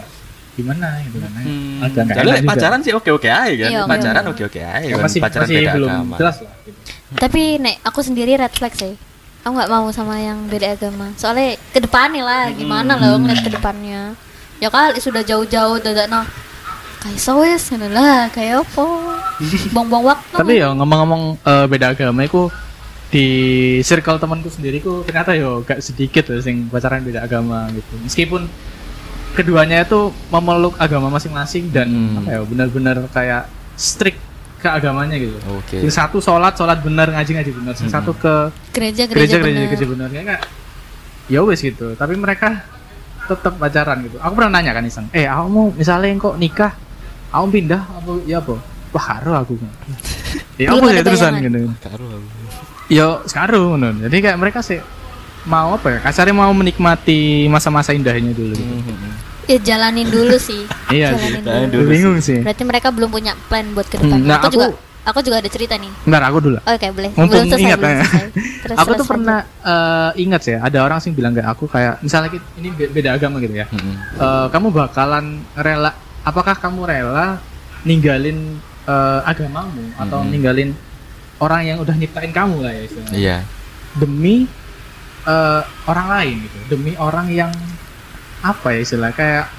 gimana 0.52 1.00
gitu 1.04 1.18
kan. 1.20 1.32
hmm, 1.42 1.80
Agak 2.12 2.44
pacaran 2.44 2.80
sih 2.82 2.94
oke 2.94 3.10
oke 3.10 3.26
aja 3.26 3.50
kan. 3.50 3.72
Iya, 3.72 3.82
pacaran 3.88 4.24
iya. 4.24 4.32
oke 4.32 4.44
oke 4.46 4.60
aja 4.62 4.86
Ya, 4.86 4.96
kan. 4.96 5.04
masih 5.04 5.20
pacaran 5.20 5.46
masih 5.48 5.56
beda 5.58 5.72
belum 5.74 5.90
agama. 5.92 6.16
jelas 6.20 6.38
lah. 6.40 6.54
gitu. 6.64 6.80
tapi 7.18 7.42
nek 7.58 7.76
aku 7.82 8.00
sendiri 8.00 8.32
red 8.36 8.54
flag 8.54 8.74
sih. 8.76 8.94
Aku 9.42 9.58
nggak 9.58 9.72
mau 9.74 9.90
sama 9.90 10.22
yang 10.22 10.46
beda 10.46 10.78
agama. 10.78 11.10
Soalnya 11.18 11.58
ke 11.74 11.80
depannya 11.82 12.22
lah 12.22 12.44
gimana 12.54 12.94
loh 12.94 13.18
ngeliat 13.18 13.42
ke 13.42 13.50
depannya 13.50 14.14
ya 14.62 14.70
kali 14.70 15.02
sudah 15.02 15.26
jauh-jauh 15.26 15.82
dadak 15.82 16.06
no 16.06 16.22
kayak 17.02 17.18
sowes 17.18 17.64
gitu 17.66 17.88
lah 17.90 18.30
kayak 18.30 18.62
apa 18.62 18.86
buang-buang 19.70 20.06
waktu 20.08 20.34
Tapi 20.38 20.54
ya 20.56 20.70
ngomong-ngomong 20.72 21.22
eh, 21.42 21.66
beda 21.66 21.92
agama 21.92 22.22
itu 22.22 22.46
di 23.10 23.26
circle 23.82 24.16
temanku 24.16 24.48
sendiri 24.48 24.80
ku 24.80 25.04
ternyata 25.04 25.34
yo 25.34 25.60
gak 25.62 25.82
sedikit 25.82 26.30
loh 26.30 26.40
sing 26.40 26.70
pacaran 26.70 27.02
beda 27.02 27.26
agama 27.26 27.68
gitu. 27.70 27.94
Meskipun 28.00 28.48
keduanya 29.32 29.82
itu 29.82 30.00
memeluk 30.30 30.78
agama 30.78 31.10
masing-masing 31.10 31.68
dan 31.70 31.88
Hmm. 31.88 32.20
apa 32.22 32.30
ya 32.30 32.40
benar-benar 32.44 32.96
kayak 33.10 33.50
strict 33.76 34.20
ke 34.58 34.70
agamanya 34.70 35.18
gitu. 35.18 35.36
oke 35.50 35.74
Yang 35.74 35.96
satu 35.98 36.22
sholat 36.22 36.54
sholat 36.54 36.80
benar 36.80 37.10
ngaji 37.10 37.32
ngaji 37.34 37.52
benar, 37.52 37.74
yang 37.74 37.90
Hmm. 37.90 37.98
satu 37.98 38.12
ke 38.14 38.34
gereja 38.72 39.10
gereja 39.10 39.10
gereja, 39.10 39.36
gereja 39.40 39.58
bener. 39.58 39.68
gereja 39.68 39.86
benar 39.88 40.10
ya 40.10 40.22
kayak 40.24 40.44
ya 41.28 41.40
wes 41.42 41.60
gitu. 41.60 41.88
Tapi 41.96 42.14
mereka 42.14 42.62
tetap 43.26 43.56
pacaran 43.56 44.04
gitu. 44.04 44.20
Aku 44.20 44.34
pernah 44.34 44.52
nanya 44.54 44.72
kan 44.72 44.84
iseng, 44.84 45.08
eh 45.12 45.24
kamu 45.24 45.74
misalnya 45.74 46.12
kok 46.14 46.36
nikah, 46.38 46.72
kamu 47.32 47.46
pindah 47.50 47.82
apa 47.82 48.12
ya 48.24 48.38
apa? 48.38 48.56
Wah 48.92 49.04
karo 49.10 49.32
aku. 49.42 49.54
ya 50.56 50.68
Belum 50.70 50.84
apa 50.84 50.92
ya 50.92 51.02
terusan 51.02 51.32
gitu. 51.40 51.60
Karo 51.80 52.06
aku. 52.06 52.28
Yo 52.88 53.08
sekarang 53.24 53.62
ngono. 53.72 53.88
Jadi 54.02 54.16
kayak 54.20 54.38
mereka 54.38 54.60
sih 54.60 54.84
mau 55.44 55.74
apa 55.74 55.88
ya? 55.90 56.00
Kasarnya 56.02 56.36
mau 56.36 56.52
menikmati 56.52 57.20
masa-masa 57.48 57.92
indahnya 57.92 58.32
dulu 58.32 58.52
gitu. 58.52 58.94
Ya 59.48 59.58
jalanin 59.60 60.06
dulu 60.06 60.38
sih 60.38 60.64
Iya 60.94 61.12
jalanin 61.12 61.32
sih. 61.34 61.42
Jalanin 61.42 61.70
dulu. 61.70 61.88
Bingung 61.88 62.18
sih. 62.20 62.40
berarti 62.40 62.64
mereka 62.64 62.88
belum 62.90 63.10
punya 63.10 63.34
plan 63.48 63.66
buat 63.72 63.84
ke 63.86 63.98
depan 63.98 64.12
Hmm, 64.14 64.24
nah, 64.24 64.38
aku, 64.38 64.46
aku- 64.46 64.54
juga 64.54 64.68
aku 65.02 65.20
juga 65.22 65.36
ada 65.42 65.50
cerita 65.50 65.74
nih 65.76 65.90
Bentar 66.04 66.24
aku 66.24 66.38
dulu. 66.42 66.58
oke 66.62 66.88
boleh 66.94 67.10
Mumpung 67.12 67.26
belum 67.32 67.46
selesai 67.50 67.64
ingat 67.66 67.80
belum 67.80 67.90
ya. 67.90 67.98
selesai. 67.98 68.28
Terus, 68.62 68.78
aku 68.78 68.86
tuh 68.86 68.94
terus 68.94 69.08
pernah 69.10 69.40
eh, 69.42 70.12
ingat 70.20 70.42
ya, 70.46 70.58
ada 70.62 70.78
orang 70.80 71.00
sih 71.00 71.10
bilang 71.10 71.34
kayak 71.34 71.50
aku 71.50 71.66
kayak 71.66 71.94
misalnya 72.00 72.30
ini 72.54 72.70
be- 72.70 72.92
beda 72.92 73.10
agama 73.12 73.40
gitu 73.40 73.56
ya. 73.56 73.66
Mhm. 73.66 73.94
Eh, 74.16 74.48
kamu 74.52 74.68
bakalan 74.70 75.26
rela 75.54 75.92
apakah 76.22 76.54
kamu 76.54 76.86
rela 76.86 77.42
ninggalin 77.82 78.58
eh, 78.84 79.20
agamamu 79.26 79.90
atau 79.96 80.22
Mm-mm. 80.22 80.32
ninggalin 80.32 80.70
orang 81.38 81.62
yang 81.66 81.78
udah 81.80 81.94
nyiptain 81.94 82.30
kamu 82.30 82.62
lah 82.62 82.72
ya 82.72 82.82
istilahnya. 82.86 83.14
iya 83.14 83.38
demi 83.94 84.46
eh, 85.24 85.62
orang 85.86 86.08
lain 86.10 86.36
gitu 86.42 86.58
demi 86.70 86.94
orang 86.96 87.28
yang 87.28 87.52
apa 88.42 88.74
ya 88.74 88.80
istilah 88.82 89.12
kayak 89.12 89.50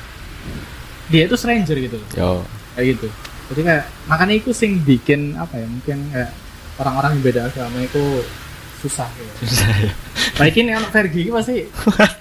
dia 1.06 1.26
itu 1.26 1.34
stranger 1.34 1.76
gitu 1.76 1.98
yo 2.14 2.42
kayak 2.74 2.96
gitu 2.96 3.06
jadi 3.52 3.60
kayak 3.62 3.84
makanya 4.06 4.34
itu 4.38 4.50
sing 4.50 4.80
bikin 4.80 5.34
apa 5.34 5.58
ya 5.58 5.66
mungkin 5.66 5.98
kayak 6.08 6.30
orang-orang 6.78 7.10
yang 7.14 7.22
beda 7.22 7.40
agama 7.46 7.78
itu 7.78 8.24
susah 8.80 9.06
gitu 9.14 9.32
baik 10.34 10.54
ini 10.56 10.72
anak 10.72 10.90
Vergi 10.90 11.20
ini 11.22 11.30
pasti 11.30 11.56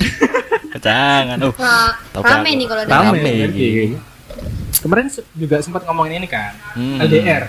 jangan 0.86 1.38
oh 1.41 1.54
Wah, 1.56 1.93
Tahu 2.12 2.21
rame 2.21 2.49
nih 2.54 2.65
kalau 2.65 2.84
Rame. 2.84 3.19
dengar. 3.21 3.49
rame. 3.49 4.11
Kemarin 4.82 5.06
juga 5.32 5.62
sempat 5.62 5.86
ngomongin 5.86 6.17
ini 6.17 6.28
kan 6.28 6.52
Hmm. 6.74 6.98
LDR 7.00 7.46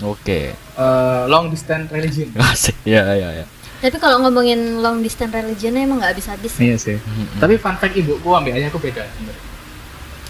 Oke. 0.00 0.54
eh, 0.54 1.22
long 1.26 1.50
distance 1.50 1.90
religion. 1.90 2.30
Asik. 2.46 2.78
Ya 2.82 3.02
ya 3.12 3.34
ya. 3.34 3.44
Tapi 3.78 3.94
kalau 3.96 4.22
ngomongin 4.22 4.78
long 4.78 4.98
distance 4.98 5.30
religion 5.30 5.74
emang 5.74 5.98
nggak 5.98 6.14
habis-habis. 6.14 6.54
Iya 6.56 6.78
sih. 6.78 6.96
Mm-mm. 6.96 7.38
Tapi 7.38 7.58
fun 7.58 7.74
fact 7.74 7.94
ibuku 7.94 8.28
ambil 8.28 8.54
ayahku 8.54 8.78
beda 8.78 9.02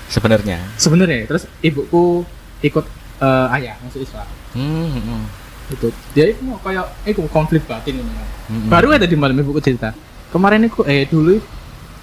sebenarnya. 0.08 0.58
Sebenarnya. 0.76 1.28
Terus 1.28 1.44
ibuku 1.61 2.24
ikut 2.61 2.84
eh, 3.18 3.54
ayah 3.54 3.76
masuk 3.82 4.00
Islam. 4.00 4.28
Hmm, 4.52 4.88
hmm, 4.90 5.22
Itu 5.68 5.87
dia 6.12 6.32
itu 6.32 6.40
mau 6.40 6.56
kayak 6.58 6.88
itu 7.04 7.20
konflik 7.28 7.64
batin 7.64 8.00
ini. 8.00 8.12
hmm. 8.48 8.68
Baru 8.68 8.88
ada 8.90 9.04
di 9.04 9.14
malam 9.14 9.37
ibuku 9.37 9.61
cerita. 9.61 9.92
Kemarin 10.28 10.64
aku 10.64 10.84
eh 10.84 11.04
dulu 11.04 11.37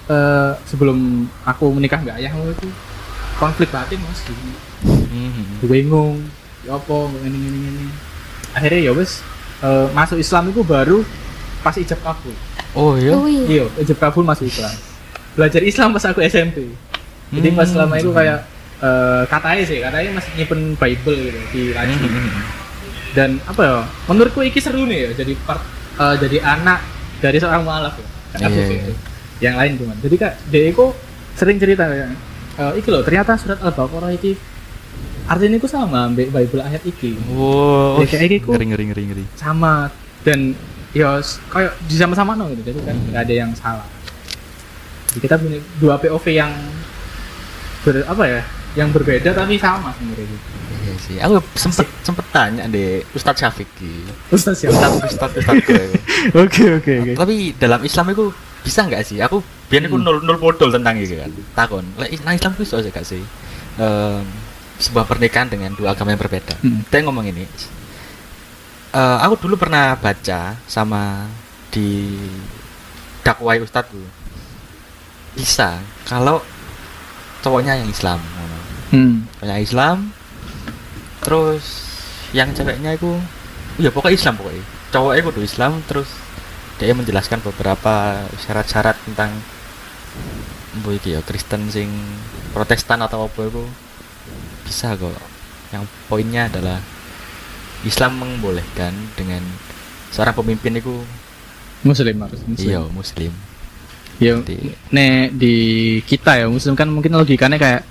eh, 0.06 0.52
sebelum 0.64 0.98
aku 1.42 1.66
menikah 1.68 1.98
mbak 1.98 2.16
ayahmu 2.16 2.46
itu 2.48 2.68
konflik 3.36 3.68
batin 3.68 4.00
mas. 4.00 4.20
Hmm, 4.82 5.60
bingung 5.62 6.20
ya 6.62 6.74
apa 6.74 6.96
ini 7.22 7.38
ini 7.38 7.58
ini 7.64 7.86
akhirnya 8.52 8.80
ya 8.82 8.92
wes 8.92 9.22
eh, 9.60 9.86
masuk 9.90 10.16
Islam 10.16 10.50
itu 10.50 10.60
baru 10.60 11.00
pas 11.60 11.74
ijab 11.74 12.00
kabul 12.00 12.34
Oh 12.72 12.92
iya. 12.94 13.14
Wih. 13.14 13.44
iya 13.46 13.64
ijab 13.78 13.96
kabul 13.98 14.22
masuk 14.22 14.44
Islam 14.44 14.72
belajar 15.32 15.62
Islam 15.62 15.88
pas 15.90 16.04
aku 16.04 16.20
SMP 16.20 16.68
jadi 17.28 17.48
pas 17.52 17.64
Hmm. 17.64 17.74
selama 17.76 17.94
itu 17.96 18.10
kayak 18.10 18.38
eh, 18.78 19.22
katanya 19.26 19.62
sih 19.62 19.78
katanya 19.80 20.10
masih 20.12 20.30
nyimpen 20.34 20.60
Bible 20.74 21.16
gitu 21.22 21.40
di 21.50 21.62
laci 21.72 21.96
Hmm, 21.96 22.30
dan 23.12 23.30
apa 23.42 23.60
ya 23.62 23.76
menurutku 24.06 24.40
iki 24.40 24.58
seru 24.58 24.84
nih 24.84 24.98
ya 25.02 25.24
jadi 25.24 25.32
part 25.40 25.62
eh, 25.96 26.14
jadi 26.18 26.36
anak 26.42 26.80
dari 27.18 27.36
seorang 27.36 27.62
mualaf 27.62 27.94
ya 27.94 28.06
Kan 28.34 28.38
aku 28.44 28.58
Iya, 28.58 28.66
iya. 28.82 28.94
yang 29.40 29.54
lain 29.54 29.72
cuman 29.76 29.96
jadi 29.98 30.14
kak 30.18 30.32
dia 30.46 30.62
itu 30.66 30.84
sering 31.32 31.56
cerita 31.56 31.84
kayak 31.84 32.12
eh, 32.56 32.72
iki 32.76 32.88
loh 32.88 33.02
ternyata 33.02 33.36
surat 33.36 33.60
al-baqarah 33.60 34.10
iki 34.10 34.34
artinya 35.26 35.56
itu 35.58 35.66
sama 35.66 36.06
ambek 36.06 36.30
Bible 36.30 36.62
ayat 36.62 36.82
iki 36.82 37.18
Wow. 37.34 37.98
Ya, 37.98 38.06
kayak 38.06 38.30
gitu. 38.40 38.54
Ngeri 38.54 38.66
ngeri 38.70 38.84
ngeri 38.90 39.02
ngeri. 39.10 39.24
sama 39.34 39.90
dan 40.22 40.54
ya 40.90 41.18
kayak 41.50 41.76
di 41.84 41.94
sama-sama 41.94 42.32
no 42.32 42.48
gitu 42.50 42.62
jadi 42.66 42.78
kan 42.82 42.96
nggak 43.10 43.22
ada 43.26 43.34
yang 43.34 43.50
salah 43.52 43.84
Jadi 45.10 45.18
kita 45.22 45.36
punya 45.36 45.58
dua 45.76 45.94
POV 45.96 46.26
yang 46.30 46.52
ber, 47.82 48.04
apa 48.04 48.24
ya 48.26 48.40
yang 48.76 48.92
berbeda 48.92 49.32
tapi 49.32 49.56
sama 49.56 49.88
sebenarnya 49.96 50.28
gitu. 50.28 50.46
Iya 50.76 50.94
sih. 51.00 51.16
Aku 51.18 51.40
sempet 51.56 51.88
sempet 52.04 52.26
tanya 52.28 52.68
deh 52.68 53.00
Ustadz 53.10 53.40
Syafiq. 53.40 53.68
Ustaz 54.28 54.60
ya 54.60 54.68
Ustadz 54.68 55.16
Ustadz 55.16 55.40
Ustadz 55.40 55.64
oke 56.44 56.64
oke 56.76 56.92
oke 57.00 57.12
Tapi 57.16 57.56
dalam 57.56 57.80
Islam 57.80 58.12
itu 58.12 58.28
bisa 58.60 58.84
nggak 58.84 59.02
sih? 59.02 59.16
Aku 59.24 59.40
biar 59.66 59.82
aku 59.86 59.98
Hmm. 59.98 60.06
nol 60.06 60.18
nol 60.22 60.38
bodol 60.38 60.70
tentang 60.70 60.94
itu 60.96 61.18
kan. 61.18 61.30
Takon. 61.54 61.84
Lah 61.98 62.06
nah 62.22 62.32
Islam 62.32 62.54
itu 62.54 62.62
bisa 62.62 62.78
gak 62.82 63.02
sih? 63.02 63.22
Em, 63.76 64.22
sebuah 64.76 65.04
pernikahan 65.04 65.48
dengan 65.48 65.72
dua 65.72 65.92
agama 65.92 66.12
yang 66.12 66.20
berbeda. 66.20 66.54
Hmm. 66.60 66.84
Kita 66.86 67.02
ngomong 67.02 67.26
ini. 67.26 67.44
Eh, 68.92 69.18
aku 69.20 69.34
dulu 69.42 69.58
pernah 69.58 69.92
baca 69.96 70.56
sama 70.64 71.28
di 71.68 72.16
dakwai 73.20 73.60
ustadz 73.60 73.90
dulu. 73.92 74.08
Bisa 75.36 75.76
kalau 76.06 76.40
cowoknya 77.42 77.76
yang 77.82 77.90
Islam. 77.90 78.20
hmm. 78.94 79.28
Cowoknya 79.36 79.58
Islam. 79.60 79.96
Terus 81.20 81.64
yang 82.30 82.54
ceweknya 82.54 82.94
itu 82.94 83.18
ya 83.76 83.90
pokoknya 83.90 84.16
Islam 84.16 84.34
pokoknya. 84.38 84.64
Cowoknya 84.94 85.22
kudu 85.26 85.40
Islam 85.42 85.72
terus 85.84 86.08
dia 86.76 86.92
menjelaskan 86.92 87.40
beberapa 87.40 88.20
syarat-syarat 88.46 88.96
tentang 89.04 89.32
mbok 90.80 91.00
iki 91.00 91.16
ya 91.16 91.20
Kristen 91.24 91.68
sing 91.72 91.88
Protestan 92.52 93.00
atau 93.00 93.28
apa 93.28 93.40
itu 93.44 93.64
bisa 94.64 94.96
kok. 94.96 95.12
Yang 95.72 95.84
poinnya 96.08 96.48
adalah 96.48 96.78
Islam 97.84 98.18
membolehkan 98.18 98.92
dengan 99.14 99.44
seorang 100.10 100.34
pemimpin 100.34 100.80
itu 100.80 101.04
muslim 101.84 102.16
harus 102.24 102.40
muslim 102.48 102.66
iya 102.66 102.80
muslim. 102.88 103.32
ya 104.16 104.34
nek 104.90 105.36
di 105.36 105.54
kita 106.08 106.40
ya 106.40 106.46
muslim 106.48 106.72
kan 106.72 106.88
mungkin 106.88 107.12
logikanya 107.14 107.60
kayak 107.60 107.82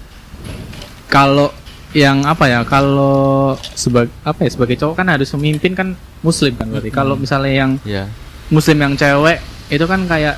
kalau 1.05 1.53
yang 1.95 2.25
apa 2.27 2.49
ya 2.49 2.59
kalau 2.67 3.55
sebagai 3.77 4.11
apa 4.25 4.43
ya 4.43 4.49
sebagai 4.51 4.75
cowok 4.75 4.95
kan 4.99 5.07
harus 5.15 5.29
memimpin 5.37 5.77
kan 5.77 5.93
muslim 6.25 6.57
kan 6.57 6.67
berarti 6.67 6.91
kalau 6.91 7.15
misalnya 7.15 7.53
yang 7.53 7.71
Ya. 7.87 8.09
muslim 8.51 8.81
yang 8.81 8.97
cewek 8.99 9.39
itu 9.69 9.85
kan 9.85 10.03
kayak 10.09 10.35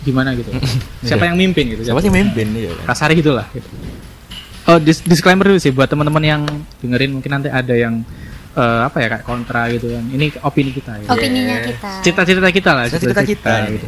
gimana 0.00 0.32
gitu 0.32 0.48
siapa 1.00 1.22
Iya. 1.22 1.28
yang 1.28 1.36
mimpin 1.38 1.64
gitu 1.68 1.82
Siapa 1.84 2.00
sih 2.00 2.08
mimpin 2.08 2.46
ya 2.50 2.72
kan? 2.74 2.86
kasar 2.88 3.12
gitulah 3.12 3.44
gitu. 3.50 3.68
oh 4.66 4.78
dis- 4.78 5.02
disclaimer 5.02 5.44
dulu 5.44 5.56
sih 5.56 5.70
buat 5.70 5.86
teman-teman 5.86 6.22
yang 6.22 6.42
dengerin 6.78 7.10
mungkin 7.12 7.30
nanti 7.30 7.48
ada 7.48 7.72
yang 7.72 8.00
eh, 8.52 8.80
apa 8.82 8.96
ya 8.98 9.06
kayak 9.08 9.24
kontra 9.24 9.68
gitu 9.68 9.90
kan 9.90 10.04
ini 10.06 10.32
opini 10.40 10.70
kita 10.70 10.96
ya 10.96 11.06
Opininya 11.06 11.56
Yes. 11.58 11.66
kita. 11.70 11.90
cita-cita 12.02 12.50
kita 12.50 12.70
lah 12.72 12.84
Cita-cita 12.86 13.22
kita. 13.22 13.52
gitu. 13.68 13.86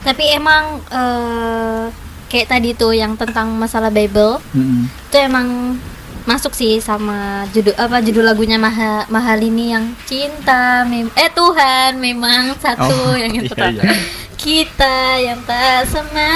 Tapi 0.00 0.24
emang 0.32 0.80
eh, 0.82 1.84
kayak 2.26 2.48
tadi 2.48 2.70
tuh 2.72 2.92
yang 2.92 3.14
tentang 3.14 3.52
masalah 3.52 3.88
Bible 3.88 4.40
Mm-mm. 4.50 4.88
itu 4.88 5.16
emang 5.18 5.76
masuk 6.22 6.52
sih 6.52 6.78
sama 6.78 7.16
judul 7.48 7.72
apa 7.74 7.98
judul 7.98 8.22
lagunya 8.22 8.56
Maha 8.56 9.04
Mahalini 9.06 9.70
yang 9.70 9.94
cinta 10.04 10.82
mem 10.82 11.08
eh 11.10 11.28
Tuhan 11.28 11.96
memang 11.96 12.54
satu 12.56 12.86
Oh, 12.86 13.12
yang 13.12 13.32
itu 13.32 13.50
iya, 13.50 13.68
iya. 13.70 13.92
kita 14.34 14.96
yang 15.18 15.40
tak 15.42 15.86
sama 15.86 16.28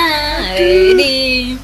ini 0.55 1.55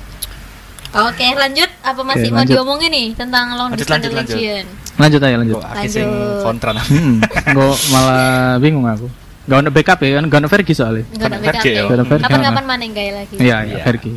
Oke 0.91 1.23
lanjut 1.33 1.71
apa 1.81 2.03
masih 2.03 2.27
Oke, 2.27 2.31
mau 2.31 2.39
lanjut. 2.41 2.55
diomongin 2.57 2.91
nih 2.91 3.09
tentang 3.15 3.55
long 3.55 3.71
Lanjut, 3.71 3.79
distance 3.81 4.03
lanjut, 4.03 4.11
lanjut. 4.13 4.35
religion 4.35 4.65
lanjut 4.99 5.21
aja 5.21 5.37
lanjut 5.39 5.57
Kok 5.57 5.65
aku 5.65 5.87
sing 5.87 6.09
Lanjut. 6.11 6.43
kontra. 6.43 6.71
Hmm, 6.77 7.15
gue 7.47 7.69
malah 7.89 8.27
bingung 8.59 8.85
aku. 8.85 9.07
Gak 9.47 9.59
ada 9.61 9.71
backup 9.71 9.99
ya 9.99 10.11
kan, 10.15 10.25
gak 10.27 10.41
ada 10.43 10.49
Vergi 10.49 10.75
soalnya. 10.75 11.05
Nggak 11.09 11.27
ada 11.27 11.39
backup 11.41 11.65
ya. 11.65 11.83
Kapan-kapan 12.21 12.65
mana 12.65 12.83
yang 12.83 12.93
gaya 12.93 13.13
lagi 13.17 13.35
Iya, 13.35 13.57
iya, 13.65 13.73
Iya. 13.73 13.83
Vergi. 13.83 14.13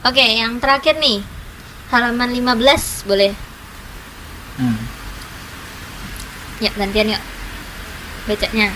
Oke 0.00 0.24
yang 0.24 0.52
terakhir 0.56 0.94
nih 0.96 1.18
halaman 1.88 2.30
15 2.30 3.04
boleh 3.04 3.32
Hmm. 4.58 4.74
Ya 6.58 6.74
gantian 6.74 7.14
yuk 7.14 7.22
Bacanya 8.26 8.74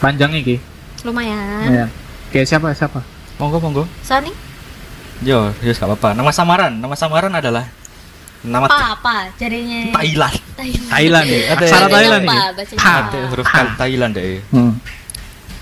Panjang 0.00 0.32
iki. 0.32 0.56
Lumayan 1.04 1.68
Ya. 1.68 1.86
Kayak 2.32 2.46
siapa 2.48 2.72
siapa? 2.72 3.04
Monggo 3.36 3.60
monggo. 3.60 3.84
Sony 4.00 4.32
Yo, 5.22 5.52
yo 5.60 5.70
gak 5.70 5.86
apa-apa. 5.86 6.10
Nama 6.12 6.32
samaran, 6.32 6.72
nama 6.74 6.96
samaran 6.96 7.30
adalah 7.30 7.68
nama 8.40 8.64
Apa 8.64 8.96
apa 8.98 9.16
jadinya 9.36 9.92
Thailand. 9.94 10.36
Thailand 10.56 10.88
Thailand 10.90 11.24
ya. 11.24 11.40
Ada- 11.46 11.64
Aksara 11.64 11.86
Thailand 11.86 12.22
ya. 12.24 12.32
Apa? 12.32 12.92
Ada 13.04 13.18
huruf 13.28 13.46
kan 13.46 13.66
Thailand 13.76 14.12
deh. 14.12 14.40
Hmm. 14.48 14.72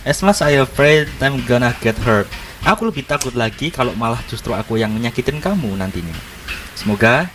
As 0.02 0.18
much 0.22 0.38
I 0.40 0.56
afraid 0.56 1.10
I'm 1.18 1.42
gonna 1.42 1.74
get 1.78 1.98
hurt. 2.02 2.30
Aku 2.62 2.86
lebih 2.86 3.02
takut 3.02 3.34
lagi 3.34 3.74
kalau 3.74 3.90
malah 3.98 4.22
justru 4.30 4.54
aku 4.54 4.78
yang 4.78 4.94
nyakitin 4.94 5.42
kamu 5.42 5.74
nantinya. 5.74 6.14
Semoga 6.78 7.26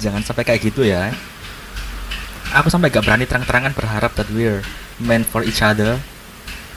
jangan 0.00 0.24
sampai 0.24 0.48
kayak 0.48 0.72
gitu 0.72 0.88
ya. 0.88 1.12
Aku 2.56 2.72
sampai 2.72 2.88
gak 2.90 3.04
berani 3.04 3.28
terang-terangan 3.28 3.76
berharap 3.76 4.10
that 4.16 4.26
we're 4.32 4.64
meant 4.98 5.28
for 5.28 5.44
each 5.44 5.60
other. 5.60 6.00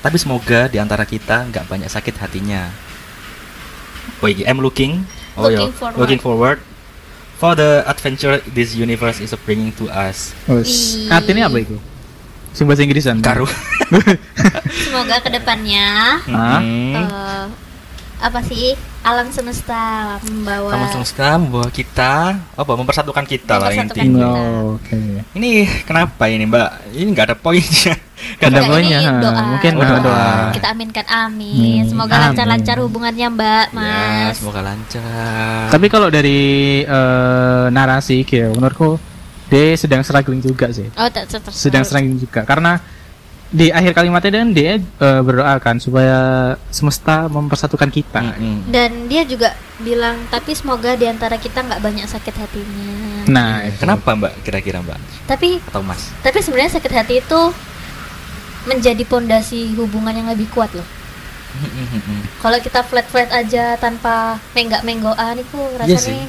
Tapi 0.04 0.20
semoga 0.20 0.68
di 0.68 0.84
antara 0.84 1.08
kita 1.08 1.48
nggak 1.48 1.64
banyak 1.64 1.88
sakit 1.88 2.20
hatinya. 2.20 2.68
Oh 4.20 4.28
iya, 4.28 4.52
I'm 4.52 4.60
looking. 4.60 5.08
Oh 5.40 5.48
iya, 5.48 5.64
Looking 5.64 5.72
forward. 5.74 5.96
looking 5.98 6.20
forward 6.22 6.58
for 7.40 7.56
the 7.56 7.88
adventure 7.88 8.44
this 8.52 8.76
universe 8.76 9.24
is 9.24 9.32
bringing 9.48 9.72
to 9.80 9.88
us. 9.88 10.36
Wes. 10.52 11.00
Ih. 11.00 11.08
Artinya 11.08 11.48
apa 11.48 11.64
itu? 11.64 11.80
Bahasa 12.68 12.84
Inggrisan. 12.84 13.24
Karu. 13.24 13.48
Semoga 14.92 15.24
ke 15.24 15.32
depannya? 15.32 16.20
Hmm. 16.28 16.94
eh, 17.00 17.44
apa 18.24 18.40
sih 18.40 18.72
alam 19.04 19.28
semesta 19.30 20.16
membawa 20.24 20.72
Kamu 20.72 20.88
semesta 20.90 21.36
membawa 21.36 21.68
kita, 21.68 22.40
apa 22.56 22.72
mempersatukan 22.74 23.26
kita 23.28 23.60
lah 23.60 23.70
intinya. 23.70 24.00
kita. 24.00 24.28
Oh, 24.32 24.80
Oke. 24.80 24.96
Ini 25.36 25.52
kenapa 25.84 26.24
ini 26.26 26.48
Mbak? 26.48 26.70
Ini 26.96 27.08
nggak 27.12 27.28
ada 27.28 27.36
poinnya. 27.36 27.96
Nggak 28.24 28.50
Ada 28.50 28.62
poinnya, 28.64 29.00
doa. 29.20 29.42
Mungkin 29.52 29.72
Oh, 29.76 29.84
doa. 29.84 30.00
doa. 30.00 30.32
Kita 30.56 30.72
aminkan 30.72 31.04
amin. 31.06 31.84
Hmm, 31.84 31.90
Semoga 31.92 32.16
amin. 32.16 32.24
lancar-lancar 32.32 32.76
hubungannya 32.80 33.28
Mbak, 33.30 33.66
Ya, 33.68 33.76
Mas. 33.76 34.40
semoga 34.40 34.62
lancar. 34.64 35.68
Tapi 35.68 35.86
kalau 35.92 36.08
dari 36.08 36.40
eh, 36.80 37.66
narasi 37.68 38.24
kayak 38.24 38.56
menurutku 38.56 38.96
dia 39.52 39.76
sedang 39.76 40.00
struggling 40.02 40.40
juga 40.40 40.72
sih. 40.72 40.88
Oh, 40.96 41.12
sedang 41.52 41.84
struggling 41.84 42.16
juga 42.16 42.42
karena 42.42 42.80
di 43.54 43.70
akhir 43.70 43.94
kalimatnya 43.94 44.42
dan 44.42 44.50
dia 44.50 44.82
eh, 44.82 45.22
berdoa 45.22 45.62
kan 45.62 45.78
supaya 45.78 46.18
semesta 46.74 47.30
mempersatukan 47.30 47.94
kita. 47.94 48.34
Mm-mm. 48.34 48.74
Dan 48.74 49.06
dia 49.06 49.22
juga 49.30 49.54
bilang, 49.78 50.18
tapi 50.34 50.58
semoga 50.58 50.98
di 50.98 51.06
antara 51.06 51.38
kita 51.38 51.62
nggak 51.62 51.78
banyak 51.78 52.10
sakit 52.10 52.34
hatinya. 52.34 52.90
Nah, 53.30 53.62
itu. 53.70 53.78
Kenapa 53.78 54.18
Mbak? 54.18 54.34
Kira-kira 54.42 54.82
Mbak 54.82 55.00
Tapi 55.30 55.62
atau 55.70 55.86
Mas? 55.86 56.12
tapi 56.26 56.42
sebenarnya 56.42 56.82
sakit 56.82 56.92
hati 56.92 57.14
itu 57.22 57.42
menjadi 58.66 59.04
pondasi 59.06 59.72
hubungan 59.78 60.18
yang 60.18 60.28
lebih 60.34 60.50
kuat 60.50 60.74
loh. 60.74 60.88
Kalau 62.42 62.58
kita 62.58 62.82
flat 62.82 63.06
flat 63.06 63.30
aja 63.30 63.78
tanpa 63.78 64.42
menggak 64.58 64.82
menggoan 64.82 65.38
itu 65.38 65.60
rasanya 65.78 66.26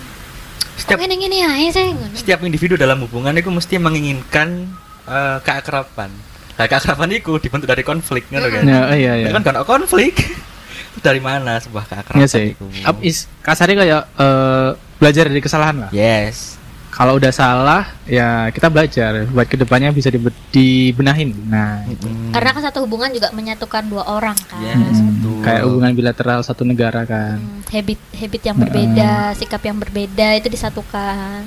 setiap 0.76 0.98
Kok 1.00 1.06
ini 1.06 1.16
ini 1.30 1.38
ngono. 1.40 2.12
setiap 2.12 2.42
individu 2.44 2.74
dalam 2.76 3.00
hubungan 3.06 3.32
itu 3.32 3.48
mesti 3.48 3.80
menginginkan 3.80 4.68
eh, 5.08 5.38
keakraban. 5.40 6.12
Nah, 6.54 6.66
keakraban 6.66 7.10
itu 7.10 7.32
dibentuk 7.36 7.66
dari 7.66 7.82
konflik 7.82 8.26
ngono 8.28 8.46
kan. 8.46 8.62
Ya, 8.62 8.80
iya 8.94 9.12
iya. 9.16 9.26
Ya 9.26 9.32
kan 9.32 9.42
kalau 9.42 9.62
konflik 9.64 10.14
itu 10.14 10.98
dari 11.02 11.18
mana 11.18 11.58
sebuah 11.58 11.84
keakraban 11.84 12.18
Iya 12.18 12.28
sih. 12.28 12.54
itu? 12.54 12.66
Up 12.82 12.98
is 13.00 13.26
kasarnya 13.40 13.76
kayak 13.76 14.02
eh, 14.14 14.68
belajar 14.96 15.24
dari 15.26 15.40
kesalahan 15.40 15.76
lah. 15.78 15.90
Yes. 15.90 16.54
Kalau 16.88 17.18
udah 17.18 17.34
salah, 17.34 17.90
ya 18.06 18.46
kita 18.48 18.70
belajar 18.70 19.26
buat 19.26 19.44
ke 19.44 19.58
depannya 19.58 19.90
bisa 19.90 20.08
dibe- 20.08 20.30
dibenahin. 20.48 21.34
Nah, 21.44 21.82
Mm-mm. 21.82 22.30
Karena 22.30 22.54
kan 22.54 22.62
satu 22.62 22.86
hubungan 22.86 23.10
juga 23.10 23.34
menyatukan 23.34 23.82
dua 23.84 24.06
orang 24.06 24.38
kan. 24.46 24.62
Yes, 24.62 24.94
Hmm, 24.94 25.10
betul. 25.10 25.42
kayak 25.42 25.62
hubungan 25.66 25.90
bilateral 25.92 26.40
satu 26.40 26.62
negara 26.62 27.02
kan. 27.02 27.34
Hmm, 27.34 27.66
habit 27.66 27.98
habit 28.14 28.42
yang 28.44 28.56
berbeda, 28.56 29.10
sikap 29.34 29.58
yang 29.60 29.74
berbeda 29.74 30.38
itu 30.38 30.46
disatukan. 30.46 31.42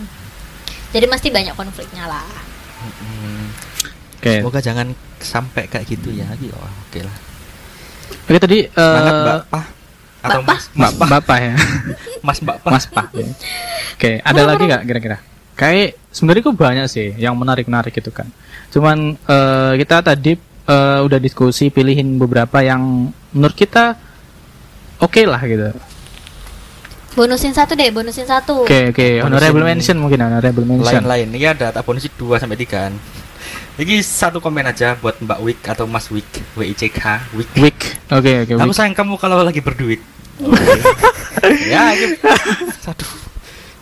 Jadi 0.91 1.05
mesti 1.05 1.27
banyak 1.29 1.55
konfliknya 1.55 2.11
lah. 2.11 2.27
Mm-mm. 2.83 3.66
Oke. 4.27 4.33
Semoga 4.43 4.59
jangan 4.59 4.87
sampai 5.17 5.63
kayak 5.65 5.85
gitu 5.87 6.11
ya. 6.11 6.27
Iya, 6.35 6.53
oke 6.59 6.99
lah. 6.99 7.15
Oke 8.27 8.37
tadi 8.37 8.57
eh, 8.63 8.75
Semangat 8.75 9.13
Mbak 9.17 9.39
Pah 9.47 9.65
atau 10.17 10.39
Mbak 10.41 10.47
Pah? 10.47 10.57
Mas 10.59 10.63
Mas 10.75 10.93
Pah, 10.93 11.07
Bapak 11.07 11.37
ya. 11.39 11.53
Mas 12.27 12.37
Mbak 12.43 12.57
Pah. 12.59 12.71
Mas 12.71 12.85
Pak. 12.85 13.07
ya. 13.13 13.27
Oke, 13.95 14.11
ada 14.19 14.41
lagi 14.43 14.63
nggak 14.63 14.83
kira-kira? 14.83 15.17
Kayak 15.55 15.95
sebenarnya 16.11 16.43
kok 16.43 16.55
banyak 16.55 16.85
sih 16.85 17.07
yang 17.15 17.33
menarik-menarik 17.33 17.89
gitu 17.89 18.11
kan. 18.11 18.27
Cuman 18.69 19.15
eh, 19.15 19.73
kita 19.79 20.03
tadi 20.03 20.35
eh, 20.67 20.99
udah 21.01 21.17
diskusi 21.17 21.71
pilihin 21.71 22.19
beberapa 22.19 22.59
yang 22.59 23.09
menurut 23.31 23.55
kita 23.55 23.95
oke 24.99 25.21
lah 25.23 25.39
gitu. 25.41 25.71
Bonusin 27.13 27.49
satu 27.49 27.73
deh, 27.73 27.89
bonusin 27.89 28.29
satu. 28.29 28.61
Oke 28.61 28.93
oke, 28.93 29.01
Bonusin- 29.01 29.25
honorable 29.25 29.65
mention 29.65 29.97
mungkin 29.97 30.21
honorable 30.21 30.61
mention. 30.61 31.01
Lain-lain. 31.01 31.33
Ini 31.33 31.47
ada 31.49 31.73
tak 31.73 31.81
bonus 31.81 32.05
2 32.05 32.37
sampai 32.37 32.53
3 32.53 32.69
kan. 32.69 32.93
Ini 33.77 34.01
satu 34.01 34.41
komen 34.41 34.65
aja 34.65 34.97
buat 34.97 35.21
Mbak 35.21 35.39
Wik 35.45 35.59
atau 35.69 35.85
Mas 35.85 36.09
Wik, 36.09 36.25
W 36.57 36.65
I 36.65 36.73
C 36.73 36.89
K, 36.89 37.21
Wik. 37.37 37.49
Week. 37.61 37.81
Oke 38.09 38.41
oke. 38.41 38.53
Aku 38.57 38.73
week. 38.73 38.73
sayang 38.73 38.97
kamu 38.97 39.21
kalau 39.21 39.45
lagi 39.45 39.61
berduit. 39.61 40.01
ya, 41.69 41.93
ini 41.93 42.17
satu. 42.81 43.05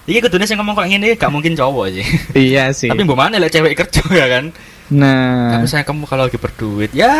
Ini 0.04 0.20
kudunya 0.20 0.44
sih 0.44 0.60
ngomong 0.60 0.76
kok 0.76 0.88
ngene 0.92 1.16
gak 1.16 1.32
mungkin 1.32 1.56
cowok 1.56 1.96
sih. 1.96 2.06
Iya 2.36 2.70
sih. 2.80 2.92
Tapi 2.92 3.08
mbok 3.08 3.16
mana 3.16 3.40
lek 3.40 3.56
cewek 3.56 3.72
kerja 3.72 4.04
ya 4.12 4.28
kan. 4.28 4.52
Nah, 4.92 5.64
Aku 5.64 5.66
sayang 5.66 5.88
kamu 5.88 6.04
kalau 6.12 6.28
lagi 6.28 6.38
berduit. 6.44 6.92
Ya, 6.92 7.16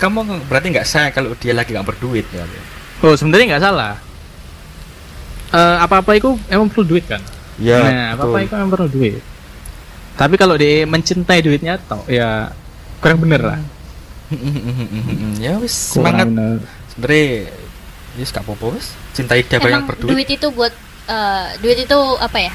kamu 0.00 0.24
berarti 0.48 0.72
nggak 0.72 0.88
sayang 0.88 1.12
kalau 1.12 1.36
dia 1.36 1.52
lagi 1.52 1.76
nggak 1.76 1.86
berduit 1.86 2.24
ya. 2.32 2.42
oh 3.04 3.12
sebenarnya 3.20 3.54
nggak 3.54 3.64
salah. 3.68 4.00
Eh, 5.52 5.76
apa-apa 5.76 6.16
itu 6.16 6.40
emang 6.48 6.72
perlu 6.72 6.96
duit 6.96 7.04
kan? 7.04 7.20
Ya, 7.60 7.78
nah, 7.84 8.06
apa-apa 8.16 8.48
itu 8.48 8.52
emang 8.56 8.72
perlu 8.72 8.88
duit. 8.88 9.20
Tapi 10.14 10.34
kalau 10.38 10.54
dia 10.54 10.86
mencintai 10.86 11.42
duitnya 11.42 11.78
toh 11.82 12.02
ya 12.06 12.54
kurang 13.02 13.22
bener 13.22 13.42
lah. 13.42 13.60
ya 15.44 15.58
wis 15.60 15.74
semangat 15.94 16.26
bener. 16.30 16.58
sebenarnya 16.90 17.26
wis 18.16 18.30
gak 18.32 18.46
apa-apa 18.46 18.66
wis 18.78 18.86
cintai 19.12 19.44
dia 19.44 19.58
yang 19.60 19.84
Emang 19.84 19.90
berduit 19.90 20.14
duit 20.16 20.28
itu 20.30 20.48
buat 20.54 20.72
eh, 21.10 21.46
duit 21.60 21.78
itu 21.82 21.98
apa 22.18 22.38
ya? 22.38 22.52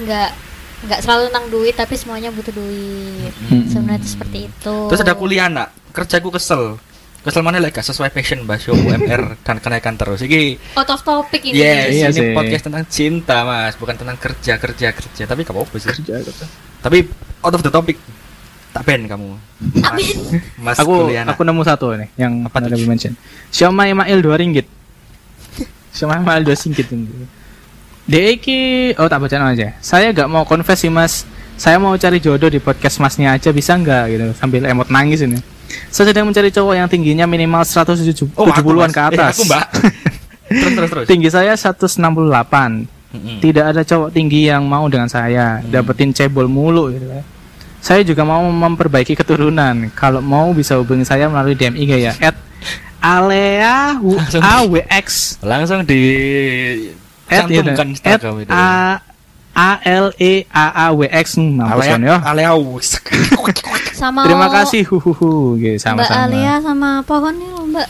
Nggak 0.00 0.30
nggak 0.82 1.00
selalu 1.06 1.22
tentang 1.30 1.46
duit 1.52 1.74
tapi 1.78 1.94
semuanya 1.94 2.34
butuh 2.34 2.50
duit. 2.50 3.32
Mm-mm. 3.46 3.70
Sebenarnya 3.70 4.00
itu 4.02 4.08
seperti 4.18 4.38
itu. 4.50 4.76
terus 4.90 5.00
ada 5.04 5.14
kuliah 5.14 5.46
nak 5.46 5.70
kerjaku 5.92 6.32
kesel 6.34 6.80
kesel 7.22 7.40
mana 7.40 7.56
lagi 7.56 7.70
gak 7.72 7.86
sesuai 7.86 8.10
passion 8.10 8.42
bahas 8.42 8.66
UMR 8.66 9.38
dan 9.40 9.56
kenaikan 9.58 9.94
terus 9.94 10.20
ini 10.20 10.58
out 10.74 10.90
of 10.90 11.00
topic 11.00 11.38
ini. 11.44 11.54
yes 11.54 11.86
Iya 11.88 12.06
ini 12.10 12.18
sih. 12.18 12.34
podcast 12.34 12.64
tentang 12.66 12.84
cinta 12.86 13.36
mas 13.42 13.74
bukan 13.74 13.94
tentang 13.94 14.18
kerja 14.18 14.58
kerja 14.58 14.88
kerja 14.90 15.22
tapi 15.24 15.40
gak 15.42 15.54
apa-apa 15.54 15.74
sih 15.78 15.88
Kerja, 15.88 16.18
gitu. 16.18 16.44
tapi 16.82 17.06
out 17.40 17.54
of 17.54 17.62
the 17.62 17.70
topic 17.70 17.94
tak 18.72 18.82
ben 18.82 19.06
kamu 19.06 19.38
Amin. 19.84 20.42
mas 20.58 20.74
aku 20.76 21.06
kuliah 21.06 21.22
nak 21.22 21.36
aku 21.36 21.46
nemu 21.46 21.62
satu 21.62 21.94
nih 21.94 22.08
yang 22.16 22.42
Apa 22.42 22.58
honorable 22.58 22.88
mention. 22.88 23.12
Xiaomi 23.48 23.92
Mail 23.92 24.18
2 24.18 24.42
ringgit. 24.42 24.66
Xiaomi 25.92 26.24
Mail 26.24 26.42
2 26.42 26.56
ringgit. 26.56 26.88
Deki, 28.02 28.96
oh 28.98 29.06
tak 29.06 29.22
baca 29.22 29.36
aja. 29.46 29.78
Saya 29.78 30.10
gak 30.10 30.26
mau 30.26 30.42
confess 30.42 30.82
sih 30.82 30.90
mas. 30.90 31.22
Saya 31.54 31.78
mau 31.78 31.94
cari 31.94 32.18
jodoh 32.18 32.50
di 32.50 32.58
podcast 32.58 32.98
masnya 32.98 33.36
aja 33.36 33.54
bisa 33.54 33.78
nggak 33.78 34.02
gitu 34.10 34.24
sambil 34.34 34.66
emot 34.66 34.90
nangis 34.90 35.22
ini. 35.22 35.38
Saya 35.88 36.04
sedang 36.08 36.26
mencari 36.26 36.48
cowok 36.48 36.74
yang 36.74 36.86
tingginya 36.86 37.24
minimal 37.24 37.62
170-an 37.62 38.32
Oh, 38.34 38.46
aku, 38.46 38.72
Mas. 38.72 38.90
ke 38.90 39.00
Eh, 39.00 39.08
atas. 39.08 39.32
aku 39.32 39.42
mbak 39.44 39.66
terus 40.52 40.72
terus 40.74 40.90
terus 40.90 41.06
Tinggi 41.06 41.28
saya 41.28 41.52
168. 41.52 42.84
Mm-mm. 43.12 43.38
Tidak 43.38 43.64
ada 43.66 43.82
cowok 43.82 44.08
tinggi 44.08 44.48
yang 44.48 44.64
mau 44.64 44.84
dengan 44.86 45.04
saya, 45.04 45.58
Hmm. 45.58 45.68
dapetin 45.68 46.10
cebol 46.10 46.48
mulu 46.48 46.88
gitu 46.90 47.04
kan. 47.06 47.24
Saya 47.78 48.00
juga 48.00 48.22
mau 48.22 48.40
memperbaiki 48.40 49.12
keturunan. 49.12 49.90
Kalau 49.92 50.18
mau 50.18 50.48
bisa 50.50 50.76
hubungi 50.76 51.02
saya 51.02 51.26
melalui 51.26 51.52
DM 51.52 51.74
IG 51.74 51.92
ya. 52.00 52.12
At 52.22 52.36
Alea. 52.98 53.98
AWX 54.32 55.36
langsung 55.42 55.82
di 55.82 56.00
ya, 57.26 57.42
cantumkan 57.42 57.86
Instagram 57.90 58.34
itu 58.38 58.50
A 58.50 58.96
A 59.52 59.76
L 59.84 60.16
E 60.16 60.48
A 60.48 60.88
A 60.88 60.96
W 60.96 61.04
X 61.08 61.36
Hmm, 61.36 61.60
mampus 61.60 61.84
kan 61.84 62.00
ya. 62.00 62.16
Aleau. 62.24 62.80
Sama 64.02 64.24
Terima 64.26 64.48
kasih 64.48 64.82
huhuhu 64.88 65.60
gitu 65.60 65.76
Mbak 65.78 66.08
sama-sama. 66.08 66.26
Alia 66.26 66.54
sama 66.58 66.90
pohon 67.06 67.34
nih 67.38 67.48
loh, 67.54 67.64
Mbak. 67.70 67.88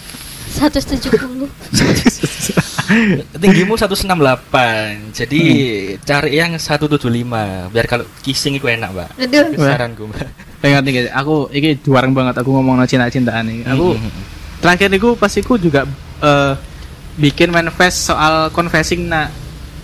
170. 0.52 1.48
Tinggimu 3.40 3.74
168. 3.80 5.16
Jadi 5.16 5.42
cari 6.04 6.30
yang 6.36 6.52
175 6.60 7.00
biar 7.72 7.86
kalau 7.88 8.04
kissing 8.20 8.60
itu 8.60 8.68
enak, 8.68 8.92
Mbak. 8.92 9.08
Aduh. 9.16 9.46
Itu 9.56 9.64
Saranku, 9.64 10.02
Mbak. 10.12 10.28
Ingat 10.62 10.82
nih, 10.84 10.94
aku 11.10 11.48
ini 11.50 11.80
duareng 11.80 12.12
banget 12.12 12.36
aku 12.38 12.52
ngomong 12.52 12.84
cinta-cintaan 12.84 13.48
nih. 13.48 13.64
Aku 13.72 13.96
Mm-mm. 13.96 14.22
terakhir 14.60 14.92
niku 14.92 15.16
pas 15.16 15.32
iku 15.32 15.56
juga 15.56 15.88
eh, 16.20 16.52
bikin 17.16 17.48
manifest 17.48 18.06
soal 18.12 18.52
confessing 18.52 19.08
na 19.08 19.32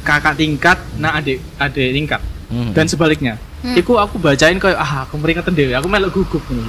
kakak 0.09 0.35
tingkat 0.35 0.79
na 0.97 1.13
adik 1.15 1.37
adik 1.57 1.93
tingkat 1.93 2.21
Mm. 2.49 2.73
dan 2.73 2.89
sebaliknya. 2.89 3.37
Hmm. 3.61 3.77
Iku 3.77 4.01
aku 4.01 4.17
bacain 4.17 4.57
kayak 4.57 4.73
ah 4.75 5.05
aku 5.05 5.21
meringatan 5.21 5.53
dewe, 5.53 5.77
aku 5.77 5.85
melok 5.85 6.17
gugup 6.17 6.41
nih. 6.49 6.65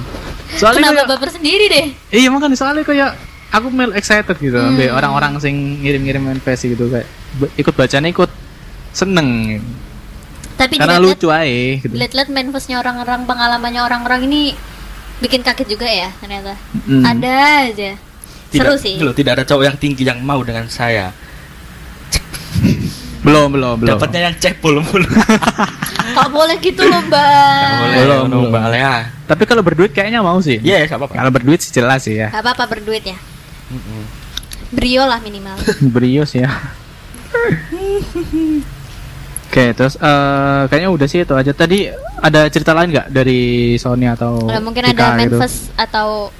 Soalnya 0.52 0.84
Kenapa 0.84 0.92
kayak, 0.92 1.08
baper 1.08 1.30
sendiri 1.32 1.64
deh? 1.66 1.86
iya 2.12 2.28
makanya 2.28 2.52
soalnya 2.52 2.84
kayak 2.84 3.16
aku 3.48 3.72
mel 3.72 3.96
excited 3.96 4.36
gitu 4.36 4.54
Hmm. 4.54 4.76
ambil 4.76 4.92
orang-orang 4.92 5.40
sing 5.40 5.56
ngirim-ngirim 5.80 6.20
manifest 6.20 6.68
gitu 6.68 6.84
kayak 6.86 7.08
ikut 7.56 7.72
bacanya 7.72 8.12
ikut 8.12 8.28
seneng 8.92 9.56
Tapi 10.54 10.76
karena 10.76 11.00
lucu 11.00 11.32
aja 11.32 11.48
gitu. 11.80 11.88
dilihat-lihat 11.88 12.28
manifestnya 12.28 12.76
orang-orang, 12.76 13.24
pengalamannya 13.24 13.80
orang-orang 13.80 14.28
ini 14.28 14.52
bikin 15.18 15.40
kaget 15.40 15.64
juga 15.70 15.88
ya 15.88 16.12
ternyata. 16.20 16.52
Mm. 16.84 17.04
Ada 17.06 17.32
aja. 17.64 17.90
Tidak, 18.50 18.66
Seru 18.66 18.76
sih. 18.76 19.00
Loh, 19.00 19.14
tidak 19.14 19.40
ada 19.40 19.44
cowok 19.46 19.64
yang 19.64 19.76
tinggi 19.78 20.02
yang 20.02 20.20
mau 20.20 20.42
dengan 20.42 20.68
saya. 20.68 21.16
Belum 23.20 23.52
belum 23.52 23.74
belum. 23.84 23.90
Dapatnya 23.96 24.32
yang 24.32 24.36
cebol 24.40 24.80
mulu. 24.80 25.04
Kok 26.16 26.28
boleh 26.32 26.56
gitu 26.58 26.82
loh, 26.82 27.00
Mbak. 27.06 27.72
Boleh, 27.76 27.96
Belum, 28.00 28.22
belum. 28.26 28.42
Mbak 28.50 28.62
Alea. 28.72 28.94
Tapi 29.28 29.42
kalau 29.44 29.62
berduit 29.62 29.92
kayaknya 29.92 30.24
mau 30.24 30.40
sih. 30.40 30.58
Iya, 30.58 30.88
enggak 30.88 30.98
apa-apa. 30.98 31.14
Kalau 31.20 31.30
berduit 31.30 31.60
sih 31.60 31.70
jelas 31.70 32.00
sih 32.02 32.16
ya. 32.16 32.32
Gak 32.32 32.42
apa-apa 32.42 32.64
berduit 32.66 33.04
ya. 33.04 33.18
Mm-mm. 33.70 34.02
Brio 34.70 35.04
lah 35.04 35.20
minimal. 35.20 35.54
Brios 35.94 36.32
ya. 36.32 36.48
Oke, 39.50 39.74
terus 39.74 39.98
eh 39.98 40.62
kayaknya 40.70 40.90
udah 40.94 41.06
sih 41.10 41.22
itu 41.22 41.34
aja. 41.34 41.50
Tadi 41.50 41.90
ada 42.22 42.46
cerita 42.46 42.70
lain 42.70 42.94
nggak 42.94 43.10
dari 43.10 43.74
Sony 43.76 44.06
atau 44.06 44.46
Kalau 44.46 44.62
mungkin 44.62 44.86
Tika 44.86 44.94
ada 44.94 45.26
gitu? 45.26 45.36
manifest 45.38 45.74
atau 45.74 46.30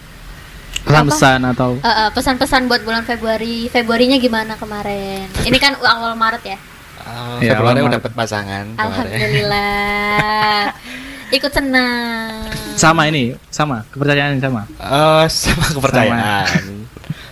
pesan-pesan 0.81 1.41
atau 1.53 1.71
eh, 1.77 1.91
eh, 1.91 2.09
pesan-pesan 2.15 2.71
buat 2.71 2.83
bulan 2.87 3.03
Februari. 3.03 3.67
Februarinya 3.67 4.17
gimana 4.17 4.55
kemarin? 4.55 5.27
Ini 5.43 5.59
kan 5.59 5.75
awal 5.77 6.15
Maret 6.15 6.43
ya. 6.47 6.59
Ah, 7.03 7.39
Ya, 7.39 7.55
Februari 7.55 7.81
lama. 7.81 7.89
udah 7.89 7.97
dapat 7.97 8.13
pasangan 8.13 8.65
kemarin. 8.71 9.11
Alhamdulillah. 9.11 10.63
Ikut 11.37 11.53
senang. 11.55 12.51
sama 12.75 13.07
ini, 13.07 13.37
sama 13.49 13.87
kepercayaan 13.89 14.35
yang 14.35 14.43
sama. 14.43 14.63
Eh, 14.67 15.25
sama 15.31 15.67
kepercayaan. 15.71 16.49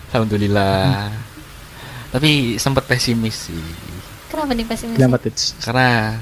Alhamdulillah. 0.09 1.11
Tapi 2.09 2.57
sempat 2.57 2.85
pesimis 2.85 3.51
sih. 3.51 3.65
Kenapa 4.29 4.53
nih 4.53 4.65
pesimis? 4.65 4.97
Kenapa 4.97 5.17
Tits? 5.19 5.57
Karena 5.59 6.15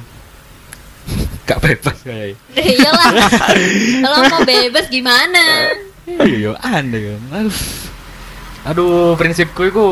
gak 1.45 1.59
bebas 1.61 1.97
kayak. 2.03 2.35
Iyalah. 2.55 3.13
Kalau 4.03 4.19
mau 4.27 4.43
bebas 4.43 4.87
gimana? 4.89 5.71
Iya, 6.07 6.55
aneh 6.59 7.15
kan. 7.15 7.21
Aduh. 7.37 7.59
Aduh, 8.67 8.93
prinsipku 9.15 9.63
itu 9.65 9.85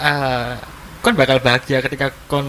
eh 0.00 0.52
kon 1.00 1.16
bakal 1.16 1.40
bahagia 1.40 1.80
ketika 1.80 2.12
kon 2.28 2.48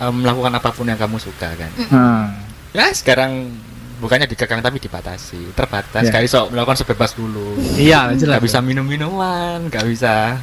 eh, 0.00 0.12
melakukan 0.12 0.52
apa 0.56 0.70
pun 0.72 0.88
yang 0.88 0.98
kamu 0.98 1.16
suka 1.20 1.52
kan. 1.52 1.72
Hmm. 1.88 2.24
Ya, 2.72 2.92
sekarang 2.92 3.52
bukannya 3.96 4.28
dikekang 4.28 4.60
tapi 4.60 4.76
dibatasi, 4.76 5.56
terbatas. 5.56 6.04
Ya. 6.04 6.12
Gak 6.12 6.24
iso 6.28 6.52
melakukan 6.52 6.76
sebebas 6.76 7.16
dulu. 7.16 7.56
Iya, 7.76 8.12
jelas. 8.12 8.36
Gak 8.40 8.44
bisa 8.44 8.58
minum-minuman, 8.60 9.72
gak 9.72 9.84
bisa 9.88 10.36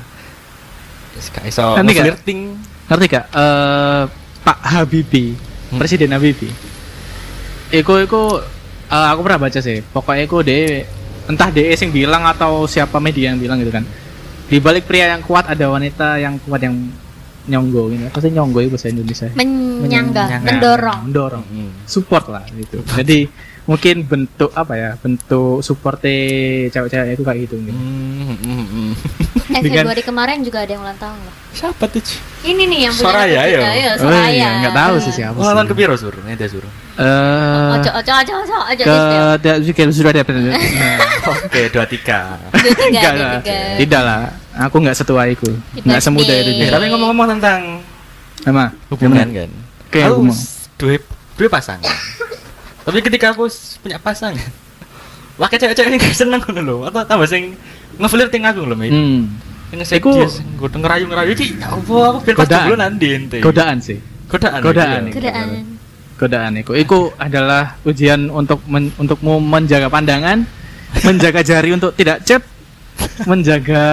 gak 1.13 1.45
iso 1.45 1.77
Nanti 1.77 1.93
gak? 1.93 2.05
flirting. 2.09 2.57
Ngerti 2.89 3.05
gak? 3.05 3.25
Eh 3.29 4.03
Pak 4.43 4.59
Habibie, 4.59 5.37
Hmm. 5.69 5.81
Presiden 5.81 6.13
Habibie. 6.13 6.53
Iku 7.73 8.05
iku 8.05 8.37
eh, 8.89 9.07
aku 9.09 9.21
pernah 9.25 9.49
baca 9.49 9.57
sih. 9.57 9.81
Pokoknya 9.81 10.25
iku 10.25 10.45
de 10.45 10.85
entah 11.25 11.49
de 11.49 11.73
sing 11.73 11.89
bilang 11.89 12.21
atau 12.25 12.65
siapa 12.65 13.01
media 13.01 13.33
yang 13.33 13.41
bilang 13.41 13.57
gitu 13.57 13.73
kan. 13.73 13.81
Di 14.53 14.61
balik 14.61 14.85
pria 14.85 15.17
yang 15.17 15.25
kuat 15.25 15.49
ada 15.49 15.65
wanita 15.65 16.21
yang 16.21 16.37
kuat 16.45 16.61
yang 16.61 16.77
nyonggo 17.49 17.89
gitu. 17.89 18.05
Apa 18.05 18.21
sih 18.21 18.29
nyonggo 18.29 18.61
itu 18.61 18.69
bahasa 18.69 18.87
Indonesia? 18.93 19.27
menyangga 19.33 20.29
Menyangga. 20.29 20.45
mendorong 20.45 20.99
Mendorong. 21.09 21.45
Hmm. 21.49 21.71
Support 21.89 22.29
lah 22.29 22.45
gitu. 22.53 22.85
Jadi 22.85 23.25
mungkin 23.63 24.03
bentuk 24.03 24.51
apa 24.51 24.73
ya? 24.73 24.91
Bentuk 24.95 25.59
supportnya 25.59 26.13
cewek-cewek 26.69 27.13
itu 27.13 27.23
kayak 27.23 27.39
gitu. 27.41 27.55
gitu. 27.59 27.71
Hmm, 27.71 28.35
hmm, 28.35 28.65
hmm. 28.65 28.91
eh 29.45 29.61
Dengan- 29.61 29.83
Februari 29.83 30.01
kemarin 30.01 30.37
juga 30.39 30.63
ada 30.63 30.71
yang 30.71 30.81
ulang 30.81 30.95
tahun 30.95 31.19
loh 31.19 31.35
Siapa 31.53 31.85
tuh? 31.85 32.01
Ini 32.41 32.63
nih 32.65 32.79
yang 32.81 32.93
punya 32.93 33.05
Soraya, 33.05 33.41
ya? 33.43 33.43
iya, 33.45 33.91
Oh 33.93 34.01
Soraya 34.01 34.27
iya, 34.27 34.49
nggak 34.59 34.73
tahu 34.73 34.95
sih 34.99 35.13
siapa 35.13 35.37
Oh, 35.37 35.45
lawan 35.45 35.63
sih. 35.63 35.69
ke 35.69 35.75
Piro 35.75 35.93
sur? 35.93 36.13
Ini 36.17 36.33
dia 36.33 36.49
sur. 36.49 36.63
Eh, 36.63 37.69
ojo 37.73 37.89
ojo 37.93 38.11
ojo 38.15 38.33
ojo 38.33 38.55
ojo 38.65 38.83
ke 38.83 38.97
tidak 39.37 39.57
juga 39.61 39.81
sudah 39.91 40.11
ada 40.11 40.21
Nah, 40.33 40.97
Oke, 41.45 41.61
dua 41.69 41.85
tiga. 41.85 42.19
Enggak 42.51 43.13
dua 43.13 43.27
lah. 43.29 43.41
Tidak 43.77 44.01
lah. 44.01 44.21
Aku 44.63 44.75
nggak 44.79 44.95
setua 44.95 45.23
itu. 45.25 45.47
Nggak 45.77 46.01
semudah 46.01 46.35
itu. 46.35 46.51
tapi 46.65 46.85
ngomong-ngomong 46.89 47.27
tentang 47.37 47.79
Sama 48.41 48.73
hubungan 48.89 49.27
kan. 49.29 49.49
Oke, 49.87 49.99
aku 50.01 50.11
hubungan. 50.19 50.33
s- 50.33 50.67
dua 50.75 50.97
dua 51.35 51.47
pasangan. 51.47 51.85
tapi 52.83 52.99
ketika 52.99 53.31
aku 53.31 53.47
punya 53.79 53.97
pasangan, 53.97 54.39
wakil 55.41 55.57
cewek-cewek 55.57 55.89
ini 55.89 55.97
gak 55.97 56.15
seneng 56.15 56.41
ngono 56.43 56.61
lho. 56.61 56.75
Atau 56.87 57.01
tambah 57.07 57.27
sing 57.27 57.55
ngeflirting 57.97 58.43
aku 58.43 58.67
lho. 58.67 58.75
Hmm. 58.75 59.31
Ini 59.73 59.83
Iku- 59.89 60.13
gue 60.29 60.69
ngerayu-ngerayu 60.69 61.33
iki, 61.33 61.57
ya 61.57 61.73
Allah, 61.73 62.05
aku 62.13 62.19
biar 62.29 62.35
pas 62.37 62.45
Godaan. 62.45 62.65
dulu 62.69 62.75
nanti 62.77 63.05
ente. 63.09 63.37
Godaan 63.41 63.77
sih. 63.81 63.97
Godaan. 64.29 64.59
Godaan. 64.61 65.01
iya. 65.09 65.13
godaan 65.17 65.47
Godaan 66.13 66.51
itu. 66.61 66.71
Itu 66.77 66.99
adalah 67.17 67.81
ujian 67.81 68.29
untuk 68.29 68.61
men, 68.69 68.93
untukmu 69.01 69.41
menjaga 69.41 69.89
pandangan, 69.89 70.45
menjaga 71.07 71.41
jari 71.41 71.73
untuk 71.73 71.97
tidak 71.97 72.21
chat, 72.21 72.45
menjaga 73.25 73.83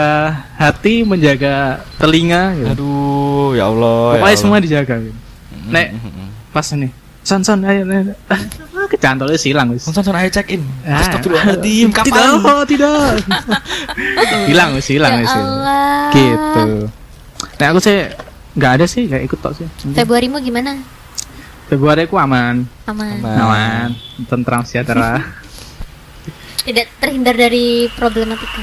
hati, 0.61 1.01
menjaga 1.01 1.81
telinga. 1.97 2.61
Gitu. 2.61 2.69
Aduh, 2.77 3.49
ya 3.57 3.73
Allah. 3.73 3.97
ya 4.05 4.21
Pokoknya 4.21 4.29
Allah. 4.29 4.37
semua 4.37 4.59
dijaga. 4.61 4.95
Gitu. 5.01 5.17
Mm, 5.17 5.71
Nek, 5.73 5.87
mm, 5.97 6.11
mm. 6.13 6.29
pas 6.53 6.67
nih. 6.77 6.91
Son 7.21 7.41
son 7.41 7.61
ayo. 7.63 7.85
ayo. 7.85 8.17
Ah, 8.27 8.41
Kecantolnya 8.89 9.37
silang 9.37 9.71
wis. 9.71 9.85
Langsung 9.85 10.17
ayo 10.17 10.29
check 10.29 10.51
in. 10.51 10.65
Ah, 10.83 11.05
Astagfirullahaladzim, 11.05 11.93
Tidak, 11.93 12.01
kapan? 12.03 12.31
oh, 12.43 12.65
tidak. 12.65 13.23
hilang 14.51 14.71
wis, 14.75 14.87
hilang 14.89 15.13
ya 15.15 15.23
wis. 15.23 15.31
Allah 15.31 16.11
Gitu. 16.11 16.65
Nah, 17.61 17.67
aku 17.71 17.79
sih 17.79 17.97
nggak 18.51 18.73
ada 18.75 18.85
sih, 18.89 19.07
nggak 19.07 19.23
ikut 19.31 19.39
tok 19.39 19.53
sih. 19.55 19.67
Februari 19.93 20.27
mu 20.27 20.41
gimana 20.41 20.75
Februari 21.71 22.03
aku 22.03 22.19
aman, 22.19 22.67
aman 22.83 23.15
Aman. 23.23 23.37
aman, 23.39 23.89
tentram 24.27 24.67
sejahtera. 24.67 25.23
tidak 26.61 26.91
terhindar 26.99 27.33
dari 27.33 27.89
problematika 27.91 28.61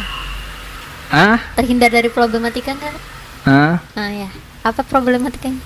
ah, 1.10 1.39
terhindar 1.56 1.89
dari 1.89 2.12
problematika 2.12 2.76
kan 2.76 2.93
ah, 3.43 3.76
ah 3.96 4.10
ya 4.12 4.30
apa 4.62 4.86
problematikanya 4.86 5.58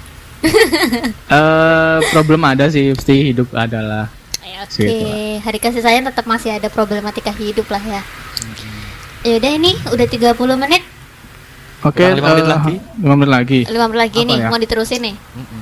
eh 0.42 1.98
problem 2.12 2.42
ada 2.44 2.66
sih, 2.68 2.92
pasti 2.98 3.34
hidup 3.34 3.54
adalah. 3.54 4.10
Oke, 4.62 4.86
Gitu 4.86 5.06
hari 5.42 5.58
kasih 5.58 5.82
sayang 5.82 6.06
tetap 6.06 6.30
masih 6.30 6.54
ada 6.54 6.70
problematika 6.70 7.34
hidup 7.34 7.66
lah 7.66 7.82
ya. 7.82 8.02
Ya 9.22 9.42
udah 9.42 9.52
ini 9.58 9.74
udah 9.90 10.06
30 10.06 10.38
menit, 10.58 10.86
Oke, 11.82 11.98
Kurang 12.06 12.18
lima 12.22 12.30
menit 12.38 12.46
eh, 12.46 12.50
lagi. 12.54 12.76
lima 13.02 13.16
menit 13.18 13.32
lagi. 13.34 13.60
5 13.66 13.90
menit 13.90 14.00
lagi 14.06 14.20
Apa 14.22 14.30
nih, 14.30 14.38
ya? 14.38 14.48
mau 14.54 14.60
diterusin 14.62 15.02
nih. 15.02 15.16
Mm-mm. 15.18 15.62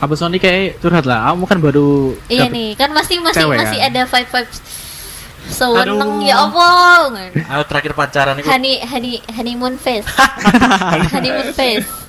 Apa 0.00 0.12
Sony 0.16 0.40
kayak 0.40 0.80
curhat 0.80 1.04
lah, 1.04 1.28
kamu 1.28 1.44
kan 1.44 1.58
baru 1.60 2.16
Iya 2.32 2.48
nih, 2.48 2.72
kan 2.80 2.88
masih 2.96 3.20
masih 3.20 3.44
cewek 3.44 3.60
masih 3.60 3.76
ya? 3.76 3.92
ada 3.92 4.00
vibe 4.08 4.30
vibe 4.32 4.50
seweneng 5.52 6.12
ya 6.24 6.34
Allah. 6.40 7.12
Aku 7.28 7.62
terakhir 7.68 7.92
pacaran 7.92 8.40
itu. 8.40 8.48
Honey, 8.48 8.80
honey, 8.80 9.20
honeymoon 9.28 9.76
face. 9.76 10.08
honeymoon 11.12 11.52
face. 11.52 11.99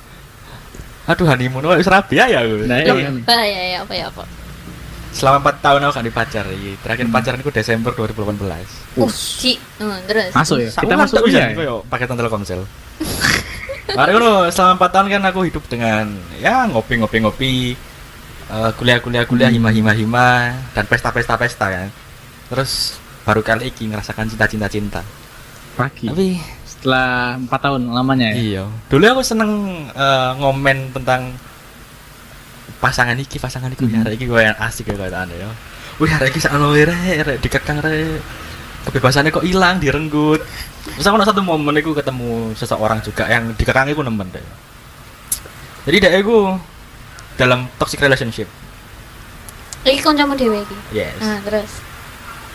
Aduh, 1.02 1.26
honeymoon 1.26 1.66
wah 1.66 1.78
serabi 1.82 2.14
ya 2.14 2.30
aku. 2.30 2.62
Nah, 2.70 2.78
Loh, 2.86 2.96
iya. 2.98 3.10
ya, 3.42 3.62
ya, 3.74 3.78
apa 3.82 3.92
ya 3.94 4.06
apa. 4.06 4.22
Selama 5.12 5.52
4 5.52 5.60
tahun 5.60 5.80
aku 5.84 5.92
gak 5.98 6.06
dipacar. 6.08 6.44
Iya. 6.48 6.72
Terakhir 6.80 7.06
pacaran 7.12 7.38
itu 7.42 7.52
Desember 7.52 7.92
2018. 7.92 8.96
Uh, 8.96 9.10
Ci. 9.12 9.60
Hmm, 9.76 9.98
terus. 10.08 10.32
Masuk 10.32 10.56
ya? 10.62 10.70
Kita 10.72 10.94
masuk 10.96 11.14
kuliah 11.20 11.52
ya? 11.52 11.56
koyo 11.58 11.74
paketan 11.90 12.16
Telkomsel. 12.16 12.64
Mari 13.92 14.10
ngono, 14.16 14.48
selama 14.48 14.88
4 14.88 14.94
tahun 14.94 15.06
kan 15.12 15.22
aku 15.28 15.40
hidup 15.52 15.64
dengan 15.68 16.06
ya 16.40 16.64
ngopi-ngopi 16.70 17.18
ngopi 17.20 17.50
eh, 18.48 18.70
kuliah-kuliah 18.78 19.28
kuliah 19.28 19.50
Hmm. 19.52 19.58
hima-hima 19.58 19.92
hima 19.92 20.28
dan 20.72 20.88
pesta-pesta 20.88 21.36
pesta 21.36 21.66
kan. 21.68 21.88
Terus 22.48 22.96
baru 23.28 23.44
kali 23.44 23.68
ini 23.68 23.92
ngerasakan 23.92 24.32
cinta-cinta 24.32 24.66
cinta. 24.70 25.00
Pagi. 25.76 26.08
Tapi 26.08 26.40
Setelah 26.82 27.38
empat 27.38 27.60
tahun 27.62 27.94
lamanya 27.94 28.34
ya. 28.34 28.34
iya, 28.34 28.62
dulu 28.90 29.06
aku 29.06 29.22
seneng 29.22 29.50
eh, 29.94 30.30
ngomen 30.42 30.90
tentang 30.90 31.30
pasangan 32.82 33.14
iki, 33.14 33.38
pasangan 33.38 33.70
iki, 33.70 33.86
Hmm. 33.86 34.02
hari 34.02 34.18
iki 34.18 34.26
gue 34.26 34.42
yang 34.42 34.58
asik 34.58 34.90
ya 34.90 34.98
kata 34.98 35.22
anda 35.22 35.38
ya. 35.38 35.46
Wih, 36.02 36.10
hari 36.10 36.34
iki 36.34 36.42
sakno 36.42 36.74
rek, 36.74 36.90
rek 37.22 37.38
dikekang 37.38 37.78
rek. 37.78 38.18
Kebebasannya 38.82 39.30
kok 39.30 39.46
hilang, 39.46 39.78
direnggut. 39.78 40.42
Terus 40.82 41.06
aku 41.06 41.14
ada 41.22 41.30
satu 41.30 41.46
momen 41.46 41.78
aku 41.78 41.94
ketemu 41.94 42.50
seseorang 42.58 42.98
juga 42.98 43.30
yang 43.30 43.54
dikekang 43.54 43.86
aku 43.86 44.02
nemen 44.02 44.26
deh. 44.34 44.42
Jadi 45.86 45.96
dek 46.02 46.14
aku 46.26 46.58
dalam 47.38 47.70
toxic 47.78 48.02
relationship. 48.02 48.50
Lagi 49.86 50.02
kancamu 50.02 50.34
dhewe 50.34 50.66
iki. 50.66 50.74
Yes. 50.90 51.14
Nah, 51.22 51.38
terus. 51.46 51.70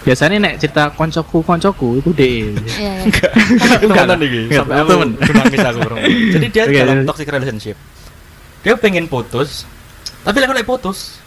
Biasanya 0.08 0.38
nek 0.40 0.54
cerita 0.64 0.88
koncoku 0.96 1.44
koncoku 1.44 2.00
itu 2.00 2.10
deh. 2.16 2.56
Iya, 2.56 2.64
iya. 2.80 2.94
Enggak. 3.04 3.32
Enggak, 3.84 4.06
Sampai 4.56 4.76
aku 4.80 4.94
nangis 5.36 5.60
aku 5.68 5.80
bro. 5.84 5.96
Jadi 6.40 6.46
dia 6.48 6.64
Oke, 6.64 6.80
dalam 6.80 6.98
toxic 7.04 7.28
relationship. 7.28 7.76
Dia 8.64 8.80
pengen 8.80 9.12
putus, 9.12 9.68
tapi 10.24 10.40
lagi 10.40 10.64
putus, 10.64 11.20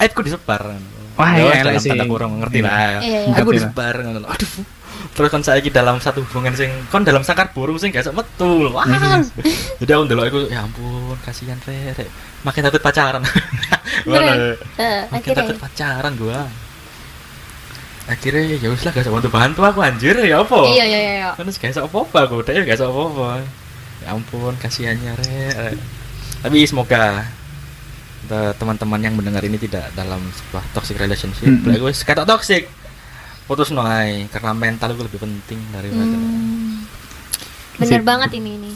aibku 0.00 0.24
disebar. 0.24 0.72
Wah, 1.14 1.30
Ya, 1.38 1.62
elek 1.62 1.78
dalam 1.78 1.84
sih. 1.84 1.90
tanda 1.94 2.04
kurung 2.10 2.42
ngerti 2.42 2.58
Iya. 2.58 2.66
lah. 2.66 2.80
Iya, 2.98 3.18
iya. 3.28 3.36
Aku 3.38 3.50
disebar. 3.52 3.94
Aduh. 4.02 4.52
Terus 5.14 5.28
kan 5.30 5.42
saya 5.46 5.60
dalam 5.62 6.00
satu 6.02 6.24
hubungan 6.26 6.56
sing 6.58 6.72
kon 6.90 7.06
dalam 7.06 7.22
sangkar 7.22 7.52
burung 7.54 7.78
sing 7.78 7.92
gak 7.94 8.02
iso 8.02 8.10
metu. 8.10 8.72
Wah. 8.72 8.82
Jadi 9.78 9.90
aku 9.94 10.02
ndelok 10.10 10.24
aku 10.26 10.40
ya 10.50 10.64
ampun, 10.64 11.14
kasihan 11.22 11.60
Rek. 11.62 12.08
Makin 12.42 12.62
takut 12.66 12.80
pacaran. 12.82 13.22
Eh, 14.04 15.00
Makin 15.12 15.32
takut 15.32 15.56
pacaran 15.56 16.12
gua. 16.18 16.44
Akhirnya 18.04 18.60
ya 18.60 18.68
wis 18.68 18.84
lah 18.84 18.92
gak 18.92 19.08
bantu 19.08 19.28
bantu 19.32 19.60
aku 19.64 19.80
anjir 19.80 20.12
ya 20.20 20.44
apa? 20.44 20.60
Iya, 20.68 20.84
iya, 20.84 20.98
iya. 21.00 21.30
Kan 21.32 21.48
gak 21.48 21.72
iso 21.72 21.88
apa-apa 21.88 22.28
aku, 22.28 22.44
dia 22.44 22.60
gak 22.60 22.76
iso 22.76 22.92
apa-apa. 22.92 23.40
Ya 24.04 24.12
ampun, 24.12 24.52
kasihannya 24.60 25.16
Rek. 25.16 25.80
Tapi 26.44 26.58
semoga 26.68 27.24
te- 28.28 28.54
teman-teman 28.60 29.00
yang 29.00 29.16
mendengar 29.16 29.40
ini 29.40 29.56
tidak 29.56 29.88
dalam 29.96 30.20
sebuah 30.20 30.64
toxic 30.76 31.00
relationship. 31.00 31.48
Mm-mm. 31.48 31.64
Lah 31.64 31.80
wis 31.80 32.04
kata 32.04 32.28
toxic. 32.28 32.68
Putus 33.44 33.72
noai 33.72 34.24
karena 34.32 34.56
mental 34.56 34.96
itu 34.96 35.04
lebih 35.04 35.20
penting 35.20 35.60
daripada 35.68 36.16
Hmm. 36.16 36.80
Bener 37.76 38.00
Sip. 38.00 38.04
banget 38.04 38.30
ini 38.40 38.56
ini. 38.56 38.72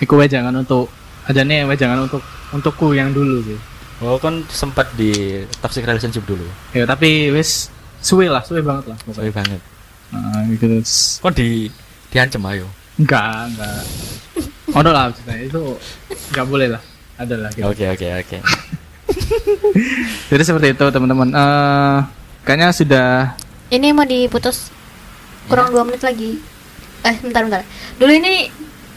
Iku 0.00 0.16
wae 0.16 0.24
jangan 0.24 0.56
untuk 0.56 0.88
aja 1.28 1.44
nih 1.44 1.68
wae 1.68 1.76
jangan 1.76 2.08
untuk 2.08 2.24
untukku 2.48 2.96
yang 2.96 3.12
dulu 3.12 3.44
sih. 3.44 3.60
Oh 4.00 4.16
kan 4.16 4.40
sempat 4.48 4.88
di 4.96 5.12
toxic 5.60 5.84
relationship 5.84 6.24
dulu. 6.24 6.48
Ya 6.72 6.88
tapi 6.88 7.28
wis 7.28 7.68
suwe 8.00 8.26
lah, 8.26 8.40
suwe 8.40 8.60
banget 8.60 8.88
lah. 8.88 8.98
Sorry 9.10 9.30
banget. 9.30 9.60
Nah, 10.10 10.42
gitu. 10.48 10.66
Kon 11.20 11.32
di 11.32 11.70
diancem 12.08 12.42
ayo. 12.46 12.66
Enggak, 12.96 13.48
enggak. 13.48 13.80
Ono 14.70 14.90
lah 14.90 15.10
ceritanya 15.10 15.42
itu 15.44 15.62
enggak 16.30 16.46
boleh 16.46 16.68
lah. 16.68 16.82
Ada 17.16 17.34
lah 17.36 17.50
gitu. 17.52 17.64
Oke 17.64 17.84
oke 17.86 18.06
oke. 18.18 18.38
Jadi 20.28 20.42
seperti 20.42 20.66
itu 20.72 20.84
teman-teman. 20.86 21.28
Eh 21.30 21.98
kayaknya 22.42 22.68
sudah 22.70 23.08
Ini 23.68 23.94
mau 23.94 24.02
diputus 24.02 24.70
kurang 25.46 25.70
dua 25.70 25.82
menit 25.82 26.02
lagi. 26.02 26.42
Eh, 27.00 27.16
bentar 27.20 27.42
bentar. 27.42 27.62
Dulu 27.96 28.10
ini 28.10 28.50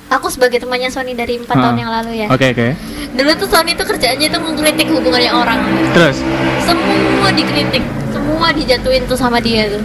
aku 0.10 0.28
sebagai 0.28 0.58
temannya 0.58 0.90
Sony 0.90 1.14
dari 1.14 1.38
empat 1.38 1.54
Ah. 1.54 1.62
tahun 1.64 1.78
yang 1.78 1.92
lalu 1.92 2.12
ya. 2.20 2.28
Oke 2.28 2.52
oke. 2.52 2.68
Dulu 3.14 3.30
tuh 3.38 3.48
Sony 3.48 3.74
tuh 3.74 3.86
kerjaannya 3.86 4.28
tuh 4.28 4.42
mengkritik 4.42 4.90
hubungannya 4.90 5.32
orang. 5.32 5.60
Terus 5.94 6.18
Semua 6.64 7.30
dikritik, 7.30 7.84
semua 8.24 8.56
dijatuhin 8.56 9.04
tuh 9.04 9.20
sama 9.20 9.44
dia 9.44 9.68
tuh. 9.68 9.84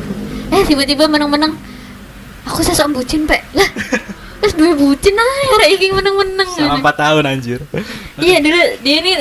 Eh 0.55 0.63
tiba-tiba 0.63 1.11
menang-menang. 1.11 1.59
Aku 2.47 2.63
sesok 2.63 2.95
bucin, 2.95 3.27
Pak. 3.27 3.43
Lah. 3.53 3.67
Terus 4.41 4.55
dua 4.55 4.73
bucin 4.79 5.19
aja, 5.19 5.47
arek 5.59 5.71
iki 5.75 5.91
menang-menang. 5.91 6.47
Selama 6.55 6.79
4 6.87 7.03
tahun 7.03 7.23
anjir. 7.27 7.59
Iya 8.23 8.39
dulu 8.43 8.59
dia 8.83 8.97
ini 8.99 9.13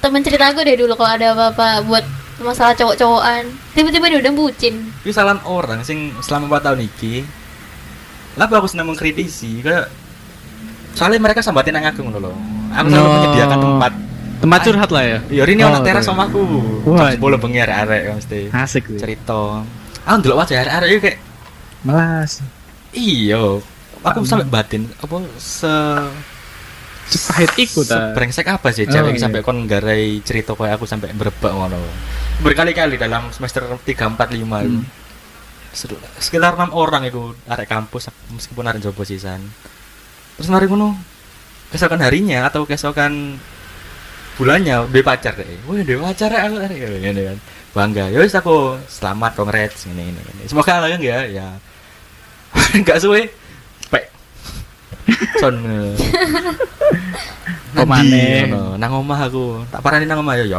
teman 0.00 0.24
cerita 0.24 0.48
aku 0.48 0.64
deh 0.64 0.72
dulu 0.72 0.96
kalau 0.96 1.12
ada 1.12 1.36
apa-apa 1.36 1.84
buat 1.84 2.04
masalah 2.40 2.72
cowok-cowokan 2.72 3.44
tiba-tiba 3.76 4.08
dia 4.08 4.18
udah 4.24 4.32
bucin 4.32 4.88
Itu 5.02 5.10
kesalahan 5.12 5.42
orang 5.44 5.84
sing 5.84 6.16
selama 6.20 6.60
4 6.60 6.64
tahun 6.68 6.80
iki. 6.84 7.24
Lah 8.40 8.48
aku 8.48 8.68
senang 8.68 8.88
mengkritisi 8.88 9.60
kayak 9.64 9.88
soalnya 10.96 11.20
mereka 11.20 11.40
sambatin 11.44 11.76
nang 11.76 11.88
aku 11.88 12.04
ngono 12.04 12.28
lho. 12.28 12.32
Aku 12.72 12.86
selalu 12.88 13.08
No. 13.08 13.14
menyediakan 13.20 13.58
tempat 13.60 13.92
tempat 14.48 14.60
curhat 14.64 14.90
lah 14.90 15.04
ya. 15.04 15.18
Iya, 15.28 15.42
ini 15.46 15.60
Oh, 15.60 15.68
anak 15.68 15.80
teras 15.84 16.02
iya. 16.02 16.08
sama 16.08 16.22
aku. 16.24 16.40
Wah. 16.88 17.12
10 17.12 17.20
bengi 17.38 17.58
arek-arek 17.60 18.02
mesti. 18.14 18.40
Asik 18.50 18.84
sih. 18.86 18.96
Cerita. 18.96 19.60
Aku 20.02 20.16
ndelok 20.18 20.40
wajah 20.40 20.56
arek-arek 20.58 20.88
iki 20.88 21.00
kayak 21.02 21.18
Melas. 21.80 22.40
iya. 22.90 23.60
Aku 24.00 24.22
sampai 24.22 24.46
batin 24.46 24.88
apa 24.96 25.16
se 25.36 25.68
Sepahit 27.04 27.52
iku 27.56 27.80
ta. 27.82 28.12
Brengsek 28.12 28.44
apa 28.44 28.68
sih 28.68 28.84
Oh, 28.84 28.90
cewek 28.90 29.10
iki 29.10 29.16
iya. 29.16 29.24
sampai 29.24 29.40
kon 29.40 29.64
nggarai 29.64 30.20
cerita 30.20 30.52
kayak 30.52 30.76
aku 30.76 30.84
sampai 30.84 31.08
berebak 31.10 31.50
ngono. 31.50 31.80
Berkali-kali 32.38 32.96
dalam 32.96 33.28
semester 33.28 33.64
3 33.64 33.80
4 34.08 34.28
5 34.30 34.60
Hmm. 34.60 34.84
Sedu- 35.68 36.00
sekitar 36.18 36.52
enam 36.54 36.72
orang 36.72 37.04
itu 37.04 37.20
arek 37.44 37.64
kampus 37.64 38.08
meskipun 38.30 38.64
arek 38.66 38.80
jopo 38.82 39.04
sisan. 39.04 39.40
Terus 40.34 40.48
mari 40.48 40.64
ngono 40.64 40.96
keesokan 41.68 42.00
harinya 42.00 42.44
atau 42.44 42.64
keesokan 42.64 43.36
bulannya 44.38 44.86
dia 44.94 45.02
pacar 45.02 45.34
deh. 45.34 45.44
Wih, 45.66 45.82
dia 45.82 45.98
pacar 45.98 46.30
ya, 46.30 46.46
aku 46.46 46.56
arek 46.62 46.78
ngene 47.02 47.20
kan. 47.26 47.38
Bangga. 47.74 48.04
Ya 48.08 48.22
wis 48.22 48.32
aku 48.38 48.78
selamat 48.86 49.34
congrats 49.34 49.84
ngene. 49.90 50.14
ngene. 50.14 50.42
Semoga 50.46 50.78
langgeng 50.78 51.02
ya. 51.02 51.26
Ya. 51.26 51.46
Enggak 52.78 53.02
suwe. 53.02 53.26
Pek. 53.90 54.04
Son. 55.42 55.58
Kok 57.74 57.84
ngono. 57.84 58.78
Nang 58.78 58.92
omah 58.94 59.20
aku. 59.26 59.66
Tak 59.74 59.82
parani 59.82 60.06
nang 60.06 60.22
omah 60.22 60.38
ya 60.38 60.46
ya. 60.46 60.58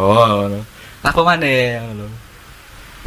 Lah 1.00 1.12
kok 1.16 1.24
ngono. 1.24 2.08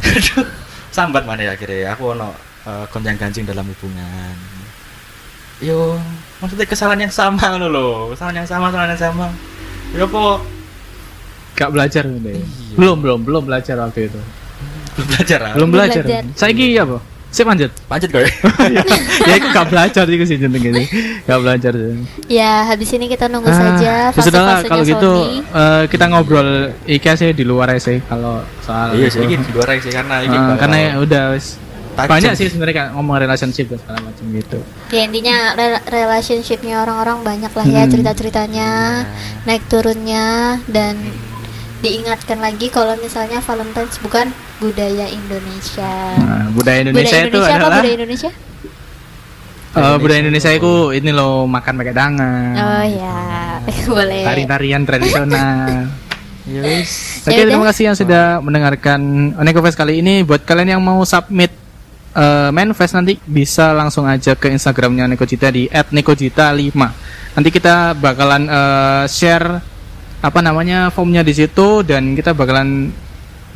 Aduh, 0.03 0.45
Sambat 0.93 1.23
maneh 1.25 1.49
akhirnya 1.49 1.95
aku 1.95 2.13
ono 2.13 2.33
uh, 2.65 2.85
gonjang 2.89 3.17
ganjing 3.17 3.45
dalam 3.45 3.65
hubungan. 3.65 4.35
Yo, 5.63 5.95
maksudnya 6.43 6.67
kesalahan 6.67 7.07
yang 7.07 7.13
sama 7.13 7.55
lho. 7.55 8.11
Kesalahan 8.13 8.43
yang 8.43 8.49
sama, 8.49 8.67
kesalahan 8.69 8.93
yang 8.93 9.01
sama. 9.01 9.27
Ya 9.93 10.05
apa 10.09 10.41
Gak 11.53 11.69
belajar 11.69 12.03
ini. 12.03 12.33
Iya. 12.33 12.43
Belum, 12.75 12.97
belum, 12.97 13.19
belum 13.21 13.43
belajar 13.45 13.75
waktu 13.77 14.07
itu. 14.07 14.19
belum 14.93 15.07
belajar 15.07 15.39
ah? 15.39 15.51
Belum 15.51 15.53
Belum 15.53 15.69
belajar. 15.71 16.03
belajar. 16.03 16.23
Saiki 16.33 16.65
apa? 16.75 16.97
Sip 17.29 17.45
lanjut. 17.45 17.71
Lanjut 17.89 18.09
kowe. 18.09 18.29
ya 19.29 19.33
aku 19.33 19.47
gak 19.49 19.67
belajar 19.67 20.05
iku 20.05 20.21
sih 20.23 20.37
jeneng 20.37 20.61
ini. 20.63 20.85
Gak 21.23 21.39
belajar. 21.39 21.73
Ya, 22.27 22.61
habis 22.63 22.89
ini 22.89 23.05
kita 23.07 23.25
nunggu 23.25 23.49
Ah, 23.49 23.57
saja 23.73 23.81
ya 23.81 23.89
lah, 23.89 24.09
fase-fasenya 24.13 24.69
kalau 24.69 24.83
gitu 24.83 25.11
eh, 25.49 25.83
kita 25.89 26.05
ngobrol 26.07 26.49
iki 26.85 27.09
sih 27.11 27.29
di 27.31 27.41
luar 27.41 27.69
aja 27.69 27.81
sih 27.83 27.97
kalau 28.03 28.37
soal 28.59 28.93
Iya 28.93 29.09
sih, 29.09 29.21
ini 29.23 29.37
di 29.39 29.49
luar 29.51 29.73
sih 29.75 29.89
karena 29.89 30.21
ini 30.21 30.29
Ah, 30.31 30.41
bakal 30.47 30.57
karena 30.59 30.77
ya 30.77 30.91
udah 30.99 31.23
wis 31.33 31.57
tajam. 31.93 32.09
banyak 32.11 32.31
sih 32.33 32.45
sebenarnya 32.47 32.75
kan 32.75 32.87
ngomong 32.93 33.15
relationship 33.19 33.65
dan 33.67 33.77
segala 33.79 33.99
macam 34.03 34.25
gitu. 34.31 34.59
Ya 34.89 35.01
intinya 35.03 35.35
rel- 35.53 35.83
relationshipnya 35.87 36.75
orang-orang 36.79 37.17
banyak 37.23 37.49
lah 37.49 37.65
ya 37.67 37.81
Hmm. 37.81 37.91
cerita-ceritanya, 37.91 38.69
naik 39.43 39.65
turunnya 39.65 40.25
dan 40.67 41.01
diingatkan 41.83 42.39
lagi 42.39 42.71
kalau 42.71 42.95
misalnya 42.97 43.43
Valentine's 43.43 43.99
bukan 43.99 44.31
budaya 44.57 45.05
Indonesia. 45.05 45.91
Nah, 46.15 46.47
budaya 46.55 46.79
Indonesia, 46.81 47.11
budaya 47.11 47.21
itu 47.21 47.27
Indonesia 47.27 47.51
apa 47.51 47.59
adalah 47.59 47.77
budaya 47.77 47.95
Indonesia? 47.99 48.31
eh, 49.73 49.97
budaya 49.99 50.19
Indonesia 50.21 50.51
itu 50.53 50.73
ini 50.93 51.11
loh 51.11 51.43
makan 51.45 51.73
pakai 51.75 51.93
tangan. 51.93 52.53
Oh 52.55 52.85
ya, 52.87 53.17
boleh. 53.91 54.23
Tari-tarian 54.23 54.81
tradisional. 54.87 55.67
Yes. 56.43 57.23
Oke, 57.23 57.39
Ya 57.39 57.47
terima 57.47 57.63
udah. 57.63 57.71
kasih 57.71 57.83
yang 57.87 57.95
sudah 57.95 58.23
mendengarkan 58.43 58.99
Onekofest 59.39 59.79
kali 59.79 60.03
ini. 60.03 60.27
Buat 60.27 60.43
kalian 60.43 60.75
yang 60.75 60.83
mau 60.83 60.99
submit 61.07 61.55
eh, 62.11 62.51
manifest 62.51 62.99
nanti 62.99 63.15
bisa 63.23 63.71
langsung 63.71 64.03
aja 64.03 64.35
ke 64.35 64.51
Instagramnya 64.51 65.07
Nekojita 65.07 65.47
di 65.47 65.71
@nekojita5. 65.71 66.75
Nanti 67.31 67.47
kita 67.47 67.95
bakalan 67.95 68.51
eh, 68.51 69.03
share 69.07 69.63
apa 70.23 70.39
namanya 70.39 70.87
formnya 70.87 71.19
di 71.19 71.35
situ 71.35 71.83
dan 71.83 72.15
kita 72.15 72.31
bakalan 72.31 72.95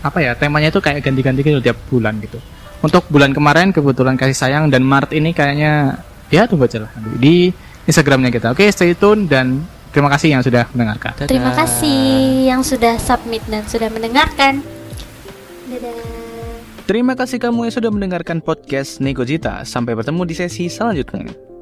apa 0.03 0.19
ya 0.19 0.35
temanya 0.35 0.67
itu 0.67 0.83
kayak 0.83 0.99
ganti-ganti 0.99 1.39
gitu 1.39 1.63
tiap 1.63 1.79
bulan 1.87 2.19
gitu. 2.19 2.43
Untuk 2.83 3.07
bulan 3.07 3.31
kemarin 3.31 3.71
kebetulan 3.71 4.19
kasih 4.19 4.37
sayang 4.37 4.69
dan 4.69 4.83
Maret 4.83 5.15
ini 5.15 5.31
kayaknya 5.31 6.03
ya 6.27 6.45
tunggu 6.45 6.67
aja 6.67 6.85
lah 6.85 6.91
di 7.17 7.49
Instagramnya 7.87 8.29
kita. 8.29 8.51
Oke, 8.51 8.67
stay 8.69 8.93
tune 8.93 9.25
dan 9.25 9.63
terima 9.95 10.11
kasih 10.11 10.35
yang 10.37 10.43
sudah 10.43 10.67
mendengarkan. 10.75 11.25
Terima 11.25 11.55
kasih 11.55 11.99
yang 12.51 12.61
sudah 12.61 12.99
submit 12.99 13.41
dan 13.47 13.63
sudah 13.65 13.87
mendengarkan. 13.87 14.61
Dadah. 15.71 16.27
Terima 16.87 17.19
kasih 17.19 17.39
kamu 17.43 17.67
yang 17.67 17.73
sudah 17.75 17.91
mendengarkan 17.91 18.39
podcast 18.39 19.03
Negojita. 19.03 19.67
Sampai 19.67 19.91
bertemu 19.91 20.23
di 20.23 20.35
sesi 20.39 20.71
selanjutnya. 20.71 21.56